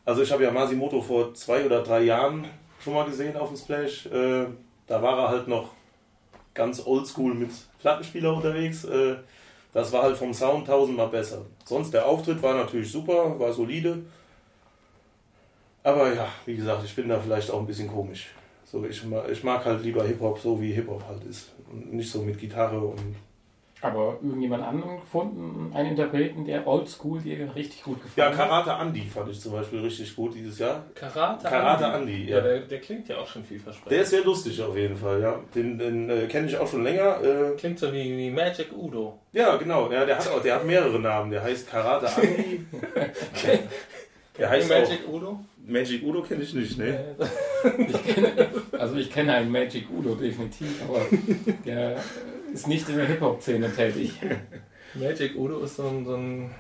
Also 0.05 0.23
ich 0.23 0.31
habe 0.31 0.45
ja 0.45 0.51
Masimoto 0.51 1.01
vor 1.01 1.35
zwei 1.35 1.65
oder 1.65 1.83
drei 1.83 2.03
Jahren 2.03 2.47
schon 2.81 2.95
mal 2.95 3.05
gesehen 3.05 3.37
auf 3.37 3.49
dem 3.49 3.57
Splash. 3.57 4.07
Äh, 4.07 4.47
da 4.87 5.03
war 5.03 5.19
er 5.19 5.29
halt 5.29 5.49
noch 5.49 5.71
ganz 6.55 6.87
oldschool 6.87 7.35
mit 7.35 7.51
Plattenspieler 7.81 8.35
unterwegs. 8.35 8.85
Äh, 8.85 9.17
das 9.73 9.93
war 9.93 10.03
halt 10.03 10.17
vom 10.17 10.33
Sound 10.33 10.67
tausendmal 10.69 11.09
besser. 11.09 11.45
Sonst 11.65 11.93
der 11.93 12.07
Auftritt 12.07 12.43
war 12.43 12.55
natürlich 12.55 12.91
super, 12.91 13.39
war 13.39 13.53
solide. 13.53 13.99
Aber 15.83 16.15
ja, 16.15 16.29
wie 16.47 16.57
gesagt, 16.57 16.85
ich 16.85 16.95
bin 16.95 17.09
da 17.09 17.19
vielleicht 17.21 17.51
auch 17.51 17.61
ein 17.61 17.67
bisschen 17.67 17.89
komisch. 17.89 18.29
So, 18.65 18.85
ich, 18.85 19.03
ich 19.31 19.45
mag 19.45 19.65
halt 19.65 19.83
lieber 19.83 20.05
Hip-Hop 20.05 20.39
so, 20.39 20.61
wie 20.61 20.73
Hip-Hop 20.73 21.05
halt 21.07 21.25
ist. 21.25 21.53
Und 21.71 21.93
nicht 21.93 22.11
so 22.11 22.23
mit 22.23 22.39
Gitarre 22.39 22.79
und 22.79 23.17
aber 23.83 24.19
irgendjemand 24.23 24.65
anderen 24.65 25.01
gefunden, 25.01 25.71
einen 25.75 25.91
Interpreten, 25.91 26.47
der 26.47 26.67
oldschool 26.67 27.21
dir 27.21 27.55
richtig 27.55 27.83
gut 27.83 28.03
gefallen 28.03 28.33
hat? 28.33 28.39
Ja, 28.39 28.45
Karate 28.45 28.83
Andy 28.83 29.03
fand 29.03 29.31
ich 29.31 29.41
zum 29.41 29.53
Beispiel 29.53 29.81
richtig 29.81 30.17
gut 30.17 30.35
dieses 30.35 30.59
Jahr. 30.59 30.85
Karate, 30.95 31.47
Karate 31.47 31.85
Andy, 31.85 32.15
Andy 32.15 32.31
ja. 32.31 32.39
ja 32.39 32.43
der, 32.43 32.61
der, 32.61 32.81
klingt 32.81 33.09
ja 33.09 33.19
auch 33.19 33.27
schon 33.27 33.45
vielversprechend. 33.45 33.91
Der 33.91 34.03
ist 34.03 34.11
sehr 34.11 34.25
lustig 34.25 34.63
auf 34.63 34.77
jeden 34.77 34.97
Fall, 34.97 35.21
ja. 35.21 35.39
Den, 35.55 35.79
den 35.79 36.09
äh, 36.09 36.27
kenne 36.27 36.47
ich 36.47 36.57
auch 36.57 36.69
schon 36.69 36.85
länger. 36.85 37.23
Äh, 37.23 37.57
klingt 37.57 37.79
so 37.79 37.93
wie, 37.93 38.17
wie 38.17 38.31
Magic 38.31 38.73
Udo. 38.73 39.19
Ja, 39.33 39.57
genau. 39.57 39.91
Ja, 39.93 40.05
der, 40.05 40.19
hat 40.19 40.29
auch, 40.29 40.43
der 40.43 40.55
hat 40.55 40.67
mehrere 40.67 40.99
Namen. 40.99 41.31
Der 41.31 41.43
heißt 41.43 41.69
Karate 41.69 42.09
Andy. 42.21 42.65
Der 44.39 44.51
heißt 44.51 44.69
Magic 44.69 45.01
auch, 45.09 45.15
Udo? 45.15 45.41
Magic 45.67 46.03
Udo 46.03 46.23
kenne 46.23 46.43
ich 46.43 46.55
nicht, 46.55 46.79
ne? 46.79 47.17
ich 47.79 48.79
also 48.79 48.97
ich 48.97 49.11
kenne 49.11 49.33
einen 49.33 49.51
Magic 49.51 49.87
Udo 49.91 50.15
definitiv, 50.15 50.83
aber 50.87 51.01
der 51.65 51.97
ist 52.57 52.67
nicht 52.67 52.89
in 52.89 52.97
der 52.97 53.07
Hip-Hop-Szene 53.07 53.71
tätig. 53.75 54.13
Magic 54.95 55.37
Udo 55.37 55.61
ist 55.61 55.77
so 55.77 55.85
ein, 55.85 56.05
so 56.05 56.15
ein 56.15 56.55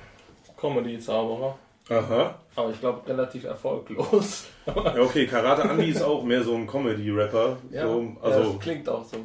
Comedy-Zauberer. 0.56 1.58
Aha. 1.88 2.38
Aber 2.54 2.70
ich 2.70 2.80
glaube 2.80 3.08
relativ 3.08 3.44
erfolglos. 3.44 4.46
ja, 4.66 5.00
okay, 5.00 5.26
Karate 5.26 5.62
Andy 5.62 5.90
ist 5.90 6.02
auch 6.02 6.22
mehr 6.22 6.42
so 6.42 6.54
ein 6.54 6.66
Comedy-Rapper. 6.66 7.56
Ja, 7.70 7.86
so, 7.86 8.16
also, 8.20 8.40
ja, 8.40 8.46
das 8.46 8.58
klingt 8.58 8.88
auch 8.88 9.04
so. 9.04 9.16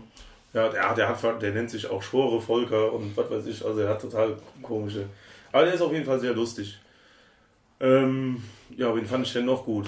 Ja, 0.53 0.69
der, 0.69 0.93
der, 0.93 1.09
hat, 1.09 1.41
der 1.41 1.51
nennt 1.51 1.69
sich 1.69 1.89
auch 1.89 2.01
Schwore 2.01 2.41
Volker 2.41 2.93
und 2.93 3.15
was 3.15 3.29
weiß 3.29 3.45
ich, 3.47 3.65
also 3.65 3.79
er 3.79 3.89
hat 3.89 4.01
total 4.01 4.37
komische. 4.61 5.05
Aber 5.51 5.65
der 5.65 5.73
ist 5.73 5.81
auf 5.81 5.91
jeden 5.91 6.05
Fall 6.05 6.19
sehr 6.19 6.33
lustig. 6.33 6.79
Ähm, 7.79 8.43
ja, 8.77 8.95
wen 8.95 9.05
fand 9.05 9.25
ich 9.25 9.33
denn 9.33 9.45
noch 9.45 9.65
gut? 9.65 9.87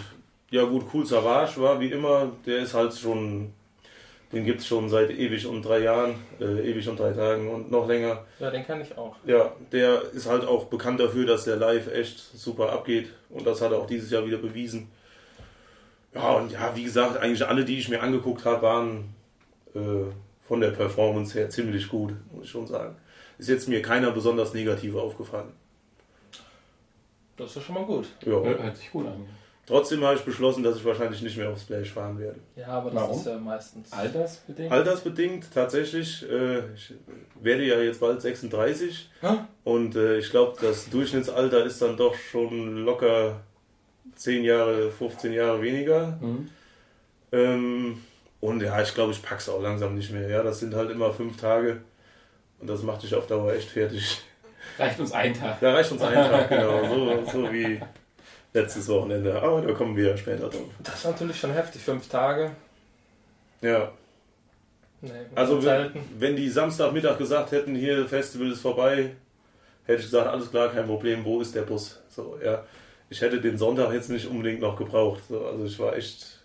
Ja, 0.50 0.64
gut, 0.64 0.86
Cool 0.94 1.06
Savage 1.06 1.62
war 1.62 1.80
wie 1.80 1.92
immer, 1.92 2.32
der 2.46 2.60
ist 2.60 2.74
halt 2.74 2.94
schon 2.94 3.54
den 4.34 4.46
gibt 4.46 4.62
es 4.62 4.68
schon 4.68 4.90
seit 4.90 5.12
ewig 5.12 5.46
und 5.46 5.62
drei 5.62 5.80
Jahren, 5.80 6.16
äh, 6.40 6.70
ewig 6.70 6.90
und 6.90 7.00
drei 7.00 7.12
Tagen 7.12 7.50
und 7.50 7.70
noch 7.70 7.88
länger. 7.88 8.26
Ja, 8.40 8.50
den 8.50 8.66
kann 8.66 8.82
ich 8.82 8.98
auch. 8.98 9.16
Ja, 9.26 9.54
der 9.72 10.02
ist 10.12 10.28
halt 10.28 10.46
auch 10.46 10.66
bekannt 10.66 11.00
dafür, 11.00 11.26
dass 11.26 11.46
der 11.46 11.56
live 11.56 11.94
echt 11.94 12.20
super 12.20 12.72
abgeht 12.72 13.10
und 13.30 13.46
das 13.46 13.62
hat 13.62 13.72
er 13.72 13.78
auch 13.78 13.88
dieses 13.88 14.10
Jahr 14.10 14.26
wieder 14.26 14.38
bewiesen. 14.38 14.90
Ja, 16.16 16.34
und 16.34 16.52
ja, 16.52 16.76
wie 16.76 16.84
gesagt, 16.84 17.18
eigentlich 17.18 17.46
alle, 17.46 17.64
die 17.64 17.78
ich 17.78 17.90
mir 17.90 18.02
angeguckt 18.02 18.44
habe, 18.46 18.62
waren 18.64 19.16
äh, 19.76 20.12
von 20.48 20.62
der 20.62 20.72
Performance 20.72 21.38
her 21.38 21.50
ziemlich 21.50 21.88
gut, 21.88 22.14
muss 22.32 22.46
ich 22.46 22.52
schon 22.52 22.68
sagen. 22.68 22.96
Ist 23.38 23.50
jetzt 23.50 23.68
mir 23.68 23.82
keiner 23.82 24.12
besonders 24.12 24.54
negativ 24.54 24.96
aufgefallen. 24.96 25.52
Das 27.38 27.56
ist 27.56 27.64
schon 27.64 27.76
mal 27.76 27.86
gut. 27.86 28.08
Ja. 28.26 28.44
Hört 28.44 28.78
sich 28.78 28.92
gut 28.92 29.08
an. 29.08 29.26
Trotzdem 29.66 30.04
habe 30.04 30.16
ich 30.18 30.24
beschlossen, 30.24 30.62
dass 30.62 30.76
ich 30.76 30.84
wahrscheinlich 30.84 31.22
nicht 31.22 31.38
mehr 31.38 31.50
aufs 31.50 31.62
Splash 31.62 31.92
fahren 31.92 32.20
werde. 32.20 32.40
Ja, 32.56 32.68
aber 32.68 32.92
das 32.92 33.02
Warum? 33.02 33.18
ist 33.18 33.26
ja 33.26 33.38
meistens. 33.38 33.94
Altersbedingt? 33.94 34.72
Altersbedingt 34.72 35.54
tatsächlich. 35.54 36.30
Äh, 36.30 36.74
ich 36.74 36.94
werde 37.42 37.64
ja 37.64 37.80
jetzt 37.80 38.02
bald 38.02 38.22
36 38.22 39.10
Hä? 39.22 39.28
und 39.64 39.96
äh, 39.96 40.18
ich 40.18 40.30
glaube, 40.32 40.58
das 40.60 40.90
Durchschnittsalter 40.90 41.64
ist 41.64 41.82
dann 41.82 41.96
doch 41.96 42.14
schon 42.14 42.84
locker 42.84 43.40
10 44.16 44.44
Jahre, 44.44 44.92
15 44.92 45.32
Jahre 45.32 45.62
weniger. 45.62 46.18
Mhm. 46.20 46.50
Ähm, 47.32 48.02
und 48.42 48.62
ja, 48.62 48.82
ich 48.82 48.94
glaube, 48.94 49.14
ich 49.14 49.22
pack's 49.22 49.48
auch 49.48 49.62
langsam 49.62 49.96
nicht 49.96 50.12
mehr. 50.12 50.28
Ja, 50.28 50.44
das 50.44 50.60
sind 50.60 50.76
halt 50.76 50.92
immer 50.92 51.14
fünf 51.14 51.38
Tage 51.38 51.82
und 52.60 52.68
das 52.70 52.84
macht 52.84 53.04
dich 53.04 53.16
auf 53.16 53.28
Dauer 53.28 53.54
echt 53.54 53.70
fertig. 53.70 54.22
Reicht 54.78 55.00
uns 55.00 55.14
ein 55.14 55.34
Tag. 55.34 55.62
Da 55.62 55.74
reicht 55.74 55.92
uns 55.92 56.02
ein 56.02 56.14
Tag, 56.14 56.50
genau. 56.50 56.84
So, 56.86 57.32
so 57.32 57.54
wie 57.54 57.80
letztes 58.54 58.88
Wochenende. 58.88 59.42
Aber 59.42 59.62
da 59.62 59.74
kommen 59.74 59.96
wir 59.96 60.16
später 60.18 60.50
drauf. 60.50 60.70
Das 60.84 60.96
ist 60.96 61.06
natürlich 61.06 61.40
schon 61.40 61.52
heftig. 61.52 61.82
Fünf 61.82 62.08
Tage. 62.08 62.52
Ja, 63.62 63.92
Nee, 65.04 65.12
also 65.36 65.62
wenn, 65.66 65.92
wenn 66.18 66.36
die 66.38 66.48
Samstagmittag 66.48 67.18
gesagt 67.18 67.52
hätten, 67.52 67.76
hier, 67.76 68.08
Festival 68.08 68.50
ist 68.50 68.62
vorbei, 68.62 69.12
hätte 69.84 70.00
ich 70.00 70.06
gesagt, 70.06 70.28
alles 70.28 70.50
klar, 70.50 70.70
kein 70.70 70.86
Problem, 70.86 71.26
wo 71.26 71.42
ist 71.42 71.54
der 71.54 71.64
Bus? 71.64 72.00
So, 72.08 72.38
ja. 72.44 72.64
Ich 73.10 73.20
hätte 73.20 73.42
den 73.42 73.58
Sonntag 73.58 73.92
jetzt 73.92 74.10
nicht 74.10 74.26
unbedingt 74.28 74.62
noch 74.62 74.78
gebraucht. 74.78 75.22
So, 75.28 75.46
also 75.46 75.66
ich 75.66 75.78
war 75.78 75.94
echt 75.98 76.40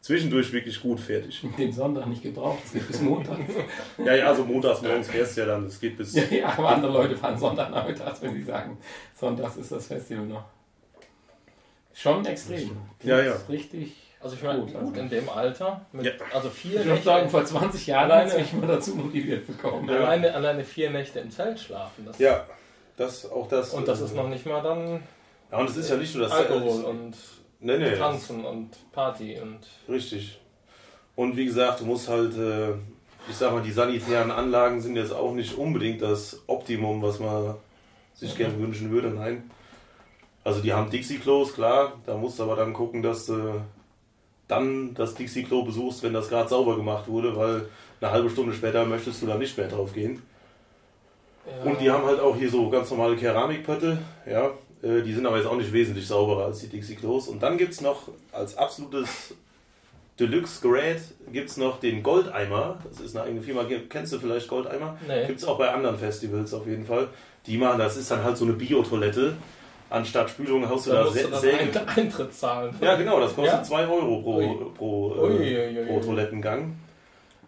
zwischendurch 0.00 0.52
wirklich 0.52 0.82
gut 0.82 0.98
fertig. 0.98 1.40
Den 1.56 1.72
Sonntag 1.72 2.08
nicht 2.08 2.24
gebraucht, 2.24 2.58
es 2.64 2.72
geht 2.72 2.88
bis 2.88 3.00
Montag. 3.00 3.38
Ja, 4.04 4.14
ja, 4.16 4.26
also 4.26 4.42
montags 4.42 4.82
morgens 4.82 5.08
fährst 5.08 5.36
du 5.36 5.42
ja 5.42 5.46
dann, 5.46 5.66
es 5.66 5.78
geht 5.78 5.96
bis. 5.96 6.12
ja, 6.16 6.24
ja, 6.24 6.48
aber 6.48 6.68
andere 6.70 6.92
Leute 6.92 7.16
fahren 7.16 7.38
Sonntagnachmittags, 7.38 8.22
wenn 8.22 8.34
sie 8.34 8.42
sagen, 8.42 8.76
Sonntags 9.14 9.56
ist 9.56 9.70
das 9.70 9.86
Festival 9.86 10.26
noch. 10.26 10.44
Schon 11.94 12.24
extrem. 12.26 12.76
Ja, 13.02 13.18
ja. 13.20 13.32
Das 13.32 13.42
ist 13.42 13.48
Richtig. 13.48 13.92
Also 14.22 14.36
ich 14.36 14.42
meine, 14.42 14.60
Gut, 14.60 14.76
also- 14.76 14.92
in 14.92 15.08
dem 15.08 15.28
Alter, 15.30 15.80
mit, 15.92 16.04
Ja. 16.04 16.12
also 16.34 16.50
vier 16.50 16.72
Ich 16.72 16.76
würde 16.80 16.90
Nächte, 16.90 17.04
sagen, 17.04 17.30
vor 17.30 17.44
20 17.44 17.86
Jahren 17.86 18.10
Alleine- 18.10 18.34
mich 18.38 18.52
mal 18.52 18.66
dazu 18.66 18.94
motiviert 18.94 19.46
bekommen. 19.46 19.88
Ja. 19.88 19.96
alleine, 19.96 20.34
alleine 20.34 20.62
vier 20.64 20.90
Nächte 20.90 21.20
im 21.20 21.30
Zelt 21.30 21.58
schlafen. 21.58 22.04
Das, 22.06 22.18
Ja, 22.18 22.46
das, 22.98 23.30
auch 23.30 23.48
das. 23.48 23.72
Und 23.72 23.88
das 23.88 24.00
ist 24.02 24.14
noch 24.14 24.28
nicht 24.28 24.44
mal 24.44 24.62
dann 24.62 25.02
Ja, 25.50 25.58
und 25.58 25.70
es 25.70 25.76
ist 25.76 25.88
ja 25.90 25.96
nicht 25.96 26.14
nur 26.14 26.24
das 26.24 26.32
Alkohol 26.32 26.84
und 26.84 27.16
Nee, 27.60 27.78
nee. 27.78 27.96
Tanzen 27.96 28.44
und 28.44 28.70
Party 28.92 29.38
und 29.40 29.58
Richtig. 29.88 30.38
Und 31.16 31.36
wie 31.36 31.46
gesagt, 31.46 31.80
du 31.80 31.86
musst 31.86 32.08
halt, 32.08 32.36
äh, 32.36 32.70
ich 33.28 33.36
sag 33.36 33.52
mal, 33.52 33.62
die 33.62 33.72
sanitären 33.72 34.30
Anlagen 34.30 34.80
sind 34.80 34.96
jetzt 34.96 35.12
auch 35.12 35.32
nicht 35.32 35.54
unbedingt 35.56 36.00
das 36.02 36.40
Optimum, 36.46 37.02
was 37.02 37.18
man 37.18 37.56
sich 38.14 38.36
gerne 38.36 38.58
wünschen 38.58 38.90
würde. 38.90 39.08
Nein. 39.08 39.50
Also 40.44 40.60
die 40.60 40.72
haben 40.72 40.90
Dixie-Klos, 40.90 41.54
klar. 41.54 41.92
Da 42.06 42.16
musst 42.16 42.38
du 42.38 42.44
aber 42.44 42.56
dann 42.56 42.72
gucken, 42.72 43.02
dass 43.02 43.26
du 43.26 43.60
dann 44.48 44.94
das 44.94 45.14
Dixie-Klo 45.14 45.62
besuchst, 45.64 46.02
wenn 46.02 46.12
das 46.12 46.28
gerade 46.28 46.48
sauber 46.48 46.76
gemacht 46.76 47.08
wurde, 47.08 47.36
weil 47.36 47.68
eine 48.00 48.10
halbe 48.10 48.30
Stunde 48.30 48.54
später 48.54 48.84
möchtest 48.84 49.22
du 49.22 49.26
da 49.26 49.36
nicht 49.36 49.56
mehr 49.56 49.68
drauf 49.68 49.92
gehen. 49.92 50.22
ja, 51.46 51.70
Und 51.70 51.80
die 51.80 51.90
haben 51.90 52.04
halt 52.04 52.20
auch 52.20 52.36
hier 52.36 52.50
so 52.50 52.68
ganz 52.70 52.90
normale 52.90 53.16
Keramikpötte, 53.16 53.98
ja. 54.26 54.50
Äh, 54.82 55.02
Die 55.02 55.12
sind 55.12 55.26
aber 55.26 55.36
jetzt 55.36 55.46
auch 55.46 55.56
nicht 55.56 55.72
wesentlich 55.72 56.06
sauberer 56.06 56.46
als 56.46 56.60
die 56.60 56.68
Dixie-Klos. 56.68 57.28
Und 57.28 57.42
dann 57.42 57.58
gibt 57.58 57.72
es 57.74 57.80
noch 57.80 58.08
als 58.32 58.56
absolutes 58.56 59.34
Deluxe-Gerät 60.18 61.00
gibt 61.32 61.48
es 61.48 61.56
noch 61.56 61.80
den 61.80 62.02
Goldeimer. 62.02 62.78
Das 62.88 63.00
ist 63.00 63.16
eine 63.16 63.26
eigene 63.26 63.42
Firma. 63.42 63.64
Kennst 63.88 64.12
du 64.12 64.18
vielleicht 64.18 64.48
Goldeimer? 64.48 64.98
Nee. 65.08 65.26
Gibt 65.26 65.38
es 65.38 65.46
auch 65.46 65.56
bei 65.58 65.70
anderen 65.72 65.98
Festivals 65.98 66.52
auf 66.52 66.66
jeden 66.66 66.84
Fall. 66.84 67.08
Die 67.46 67.56
machen, 67.56 67.78
das 67.78 67.96
ist 67.96 68.10
dann 68.10 68.22
halt 68.22 68.36
so 68.36 68.44
eine 68.44 68.52
Biotoilette. 68.54 69.34
Anstatt 69.90 70.30
Spülung 70.30 70.66
haust 70.68 70.86
du 70.86 70.90
da 70.92 71.04
da 71.04 71.10
dann 71.10 71.40
Säge. 71.40 71.58
Ein- 71.58 71.88
Eintritt 71.88 72.32
zahlen. 72.34 72.74
Ja, 72.80 72.94
genau, 72.96 73.20
das 73.20 73.34
kostet 73.34 73.54
Ja? 73.58 73.62
2 73.62 73.86
Euro 73.88 74.22
pro, 74.22 74.36
Ui. 74.36 74.56
pro, 74.76 75.10
Ui, 75.10 75.52
äh, 75.52 75.68
ui, 75.68 75.78
ui, 75.80 75.86
pro. 75.86 76.00
Toilettengang. 76.00 76.76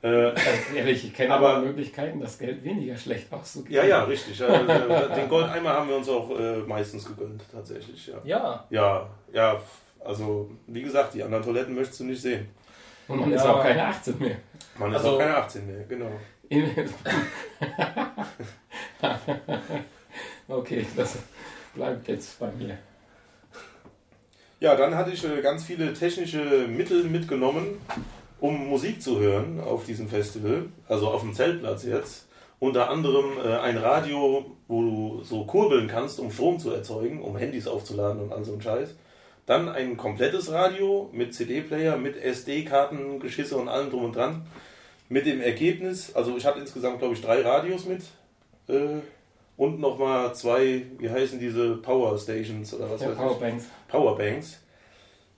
Äh, 0.02 0.32
Ganz 0.32 0.38
ehrlich, 0.74 1.04
ich 1.04 1.14
kenne 1.14 1.32
Aber- 1.34 1.50
aber 1.54 1.62
Möglichkeiten, 1.66 2.18
das 2.20 2.36
Geld 2.36 2.64
weniger 2.64 2.96
schlecht 2.96 3.32
auszugeben. 3.32 3.72
ja, 3.76 3.84
ja, 3.84 4.02
richtig. 4.02 4.36
Ja, 4.40 4.48
äh, 4.48 5.14
den 5.14 5.28
Goldeimer 5.28 5.70
haben 5.70 5.88
wir 5.88 5.94
uns 5.96 6.08
auch 6.08 6.28
äh, 6.36 6.56
meistens 6.66 7.04
gegönnt, 7.06 7.42
tatsächlich. 7.52 8.08
Ja. 8.08 8.16
Ja, 8.24 8.64
Ja, 8.70 9.08
ja, 9.32 9.60
also 10.04 10.50
wie 10.66 10.82
gesagt, 10.82 11.14
die 11.14 11.22
anderen 11.22 11.44
Toiletten 11.44 11.76
möchtest 11.76 12.00
du 12.00 12.04
nicht 12.04 12.20
sehen. 12.20 12.48
Und 13.06 13.20
man 13.20 13.30
Ja. 13.30 13.36
ist 13.36 13.46
auch 13.46 13.62
keine 13.62 13.86
18 13.86 14.18
mehr. 14.18 14.36
Man 14.76 14.90
ist 14.90 14.96
Also- 14.96 15.10
auch 15.14 15.18
keine 15.20 15.36
18 15.36 15.66
mehr, 15.68 15.84
genau. 15.84 16.10
okay, 20.48 20.86
das 20.96 21.16
bleibt 21.74 22.08
jetzt 22.08 22.38
bei 22.38 22.50
mir. 22.52 22.78
Ja, 24.60 24.76
dann 24.76 24.94
hatte 24.94 25.10
ich 25.10 25.24
äh, 25.24 25.42
ganz 25.42 25.64
viele 25.64 25.92
technische 25.92 26.68
Mittel 26.68 27.04
mitgenommen, 27.04 27.80
um 28.40 28.68
Musik 28.68 29.02
zu 29.02 29.18
hören 29.18 29.60
auf 29.60 29.86
diesem 29.86 30.08
Festival, 30.08 30.66
also 30.88 31.08
auf 31.08 31.22
dem 31.22 31.34
Zeltplatz 31.34 31.84
jetzt. 31.84 32.28
Unter 32.60 32.90
anderem 32.90 33.38
äh, 33.44 33.56
ein 33.56 33.76
Radio, 33.76 34.54
wo 34.68 34.82
du 34.82 35.24
so 35.24 35.44
kurbeln 35.46 35.88
kannst, 35.88 36.20
um 36.20 36.30
Strom 36.30 36.60
zu 36.60 36.70
erzeugen, 36.70 37.20
um 37.20 37.36
Handys 37.36 37.66
aufzuladen 37.66 38.22
und 38.22 38.32
all 38.32 38.44
so 38.44 38.52
ein 38.52 38.62
Scheiß. 38.62 38.94
Dann 39.46 39.68
ein 39.68 39.96
komplettes 39.96 40.52
Radio 40.52 41.10
mit 41.12 41.34
CD-Player, 41.34 41.96
mit 41.96 42.16
SD-Karten, 42.16 43.18
Geschisse 43.18 43.56
und 43.56 43.68
allem 43.68 43.90
drum 43.90 44.04
und 44.04 44.14
dran. 44.14 44.46
Mit 45.08 45.26
dem 45.26 45.40
Ergebnis, 45.40 46.14
also 46.14 46.36
ich 46.36 46.46
hatte 46.46 46.60
insgesamt, 46.60 47.00
glaube 47.00 47.14
ich, 47.14 47.20
drei 47.20 47.42
Radios 47.42 47.84
mit. 47.84 48.02
Äh, 48.68 49.00
und 49.62 49.80
nochmal 49.80 50.34
zwei, 50.34 50.82
wie 50.98 51.08
heißen 51.10 51.38
diese 51.38 51.76
Power 51.76 52.18
Stations 52.18 52.74
oder 52.74 52.90
was 52.90 53.00
Ja, 53.00 53.08
weiß 53.08 53.12
ich. 53.14 53.18
Powerbanks. 53.20 53.64
Powerbanks. 53.88 54.58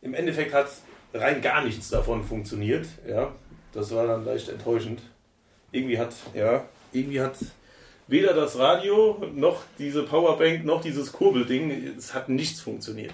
Im 0.03 0.15
Endeffekt 0.15 0.53
hat 0.55 0.69
rein 1.13 1.41
gar 1.43 1.63
nichts 1.65 1.91
davon 1.91 2.25
funktioniert. 2.25 2.87
Ja, 3.09 3.33
das 3.73 3.95
war 3.95 4.07
dann 4.07 4.25
leicht 4.25 4.49
enttäuschend. 4.49 5.01
Irgendwie 5.73 5.99
hat, 5.99 6.15
ja, 6.35 6.65
irgendwie 6.93 7.21
hat 7.21 7.37
weder 8.07 8.33
das 8.35 8.59
Radio 8.59 9.23
noch 9.35 9.63
diese 9.79 10.05
Powerbank 10.05 10.65
noch 10.65 10.81
dieses 10.81 11.13
Kurbelding, 11.13 11.95
es 11.99 12.15
hat 12.15 12.29
nichts 12.29 12.61
funktioniert. 12.61 13.13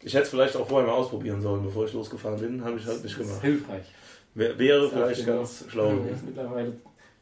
Ich 0.00 0.12
hätte 0.14 0.24
es 0.24 0.30
vielleicht 0.30 0.56
auch 0.56 0.68
vorher 0.68 0.88
mal 0.88 0.94
ausprobieren 0.96 1.40
sollen, 1.42 1.62
bevor 1.64 1.86
ich 1.86 1.92
losgefahren 1.94 2.38
bin. 2.38 2.64
Habe 2.64 2.78
ich 2.78 2.86
halt 2.86 3.02
nicht 3.02 3.16
gemacht. 3.18 3.40
hilfreich. 3.42 3.84
Wär- 4.34 4.58
Wäre 4.58 4.82
Das 4.82 4.92
vielleicht 4.92 5.20
dir 5.20 5.26
ganz 5.26 5.64
schlau 5.68 5.90
gewesen. 5.90 6.22
mittlerweile 6.26 6.72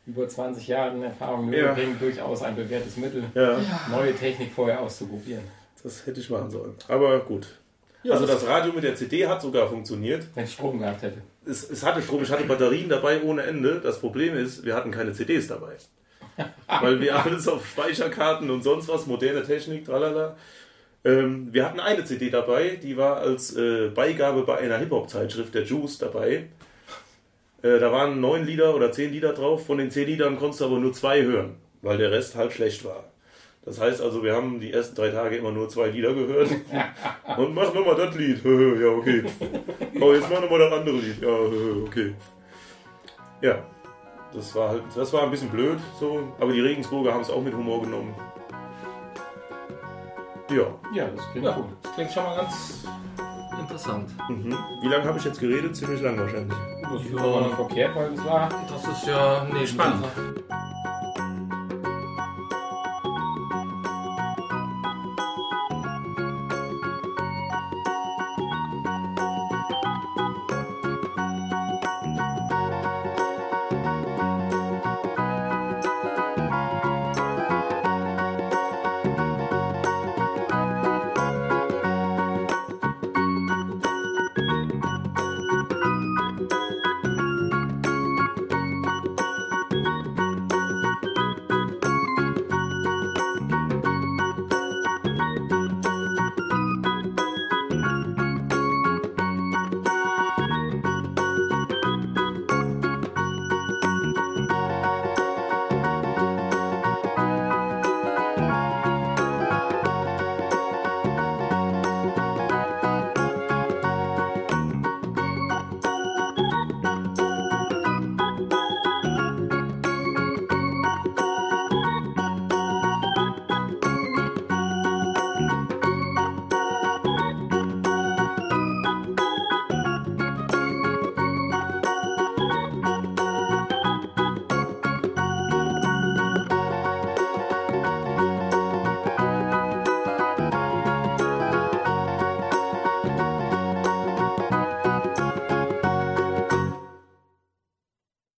über 0.06 0.28
20 0.28 0.66
Jahre 0.68 1.04
Erfahrung 1.04 1.52
Ja. 1.52 1.60
Nürburgring 1.60 1.98
durchaus 1.98 2.42
ein 2.42 2.56
bewährtes 2.56 2.96
Mittel, 2.96 3.24
Ja, 3.34 3.58
neue 3.90 4.14
Technik 4.14 4.52
vorher 4.52 4.80
auszuprobieren. 4.80 5.42
das 5.82 6.06
hätte 6.06 6.20
ich 6.20 6.28
machen 6.30 6.50
sollen. 6.50 6.74
Aber 6.88 7.20
gut. 7.20 7.46
Ja, 8.02 8.14
also 8.14 8.26
das- 8.26 8.40
das 8.40 8.48
Radio 8.48 8.72
mit 8.72 8.82
der 8.82 8.96
CD 8.96 9.26
hat 9.28 9.40
sogar 9.40 9.68
funktioniert. 9.68 10.26
Wenn 10.34 10.44
es 10.44 10.52
Strom 10.54 10.78
gehabt 10.80 11.02
hätte. 11.02 11.18
es, 11.46 11.70
es 11.70 11.84
hatte 11.84 12.02
Strom, 12.02 12.22
ich 12.22 12.30
hatte 12.32 12.44
Batterien 12.44 12.88
dabei 12.88 13.22
ohne 13.22 13.42
Ende. 13.42 13.80
Das 13.80 14.00
Problem 14.00 14.36
ist, 14.36 14.64
wir 14.64 14.74
hatten 14.74 14.90
keine 14.90 15.12
CDs 15.12 15.46
dabei. 15.46 15.74
Weil 16.80 17.00
wir 17.00 17.16
alles 17.24 17.46
auf 17.46 17.64
Speicherkarten 17.66 18.50
und 18.50 18.62
sonst 18.62 18.88
was, 18.88 19.06
moderne 19.06 19.42
Technik, 19.44 19.84
tralala. 19.84 20.36
Ähm, 21.04 21.48
wir 21.52 21.64
hatten 21.64 21.78
eine 21.80 22.04
CD 22.04 22.30
dabei, 22.30 22.78
die 22.82 22.96
war 22.96 23.18
als 23.18 23.54
äh, 23.56 23.88
Beigabe 23.94 24.42
bei 24.42 24.58
einer 24.58 24.78
Hip-Hop-Zeitschrift, 24.78 25.54
der 25.54 25.64
Juice, 25.64 25.98
dabei. 25.98 26.48
Äh, 27.62 27.78
da 27.78 27.92
waren 27.92 28.20
neun 28.20 28.44
Lieder 28.44 28.74
oder 28.74 28.90
zehn 28.90 29.12
Lieder 29.12 29.32
drauf. 29.32 29.66
Von 29.66 29.78
den 29.78 29.90
zehn 29.90 30.06
Liedern 30.06 30.38
konntest 30.38 30.60
du 30.60 30.66
aber 30.66 30.78
nur 30.78 30.92
zwei 30.92 31.22
hören, 31.22 31.56
weil 31.80 31.98
der 31.98 32.10
Rest 32.10 32.34
halt 32.34 32.52
schlecht 32.52 32.84
war. 32.84 33.04
Das 33.64 33.80
heißt 33.80 34.00
also, 34.00 34.24
wir 34.24 34.34
haben 34.34 34.58
die 34.58 34.72
ersten 34.72 34.96
drei 34.96 35.10
Tage 35.10 35.36
immer 35.36 35.52
nur 35.52 35.68
zwei 35.68 35.86
Lieder 35.88 36.12
gehört. 36.12 36.50
Und 37.36 37.54
mach 37.54 37.72
nochmal 37.72 37.94
das 37.94 38.16
Lied. 38.16 38.42
ja, 38.44 38.88
okay. 38.88 39.22
Oh, 40.00 40.12
jetzt 40.12 40.28
mach 40.28 40.40
nochmal 40.40 40.58
das 40.58 40.72
andere 40.72 40.96
Lied. 40.96 41.22
Ja, 41.22 41.28
okay. 41.86 42.14
Ja, 43.40 43.64
das 44.34 44.54
war 44.54 44.70
halt, 44.70 44.82
das 44.94 45.12
war 45.12 45.22
ein 45.22 45.30
bisschen 45.30 45.50
blöd, 45.50 45.78
so. 46.00 46.32
Aber 46.40 46.52
die 46.52 46.60
Regensburger 46.60 47.12
haben 47.14 47.22
es 47.22 47.30
auch 47.30 47.42
mit 47.42 47.54
Humor 47.54 47.82
genommen. 47.82 48.14
Ja. 50.50 50.66
Ja, 50.94 51.08
das 51.14 51.30
klingt 51.30 51.46
ja, 51.46 51.52
gut. 51.52 51.66
das 51.82 51.94
klingt 51.94 52.12
schon 52.12 52.24
mal 52.24 52.36
ganz 52.36 52.84
interessant. 53.60 54.10
Mhm. 54.28 54.56
Wie 54.82 54.88
lange 54.88 55.04
habe 55.04 55.18
ich 55.18 55.24
jetzt 55.24 55.40
geredet? 55.40 55.74
Ziemlich 55.76 56.00
lang 56.02 56.18
wahrscheinlich. 56.18 56.56
Das 56.92 57.02
ist 57.02 57.10
Ja. 57.12 57.22
aber 57.22 57.40
nicht 57.42 57.54
verkehrt, 57.54 57.96
weil 57.96 58.12
es 58.12 58.24
war 58.24 58.48
Das 58.68 58.86
ist 58.88 59.06
ja, 59.06 59.46
nee, 59.52 59.66
spannend. 59.66 60.04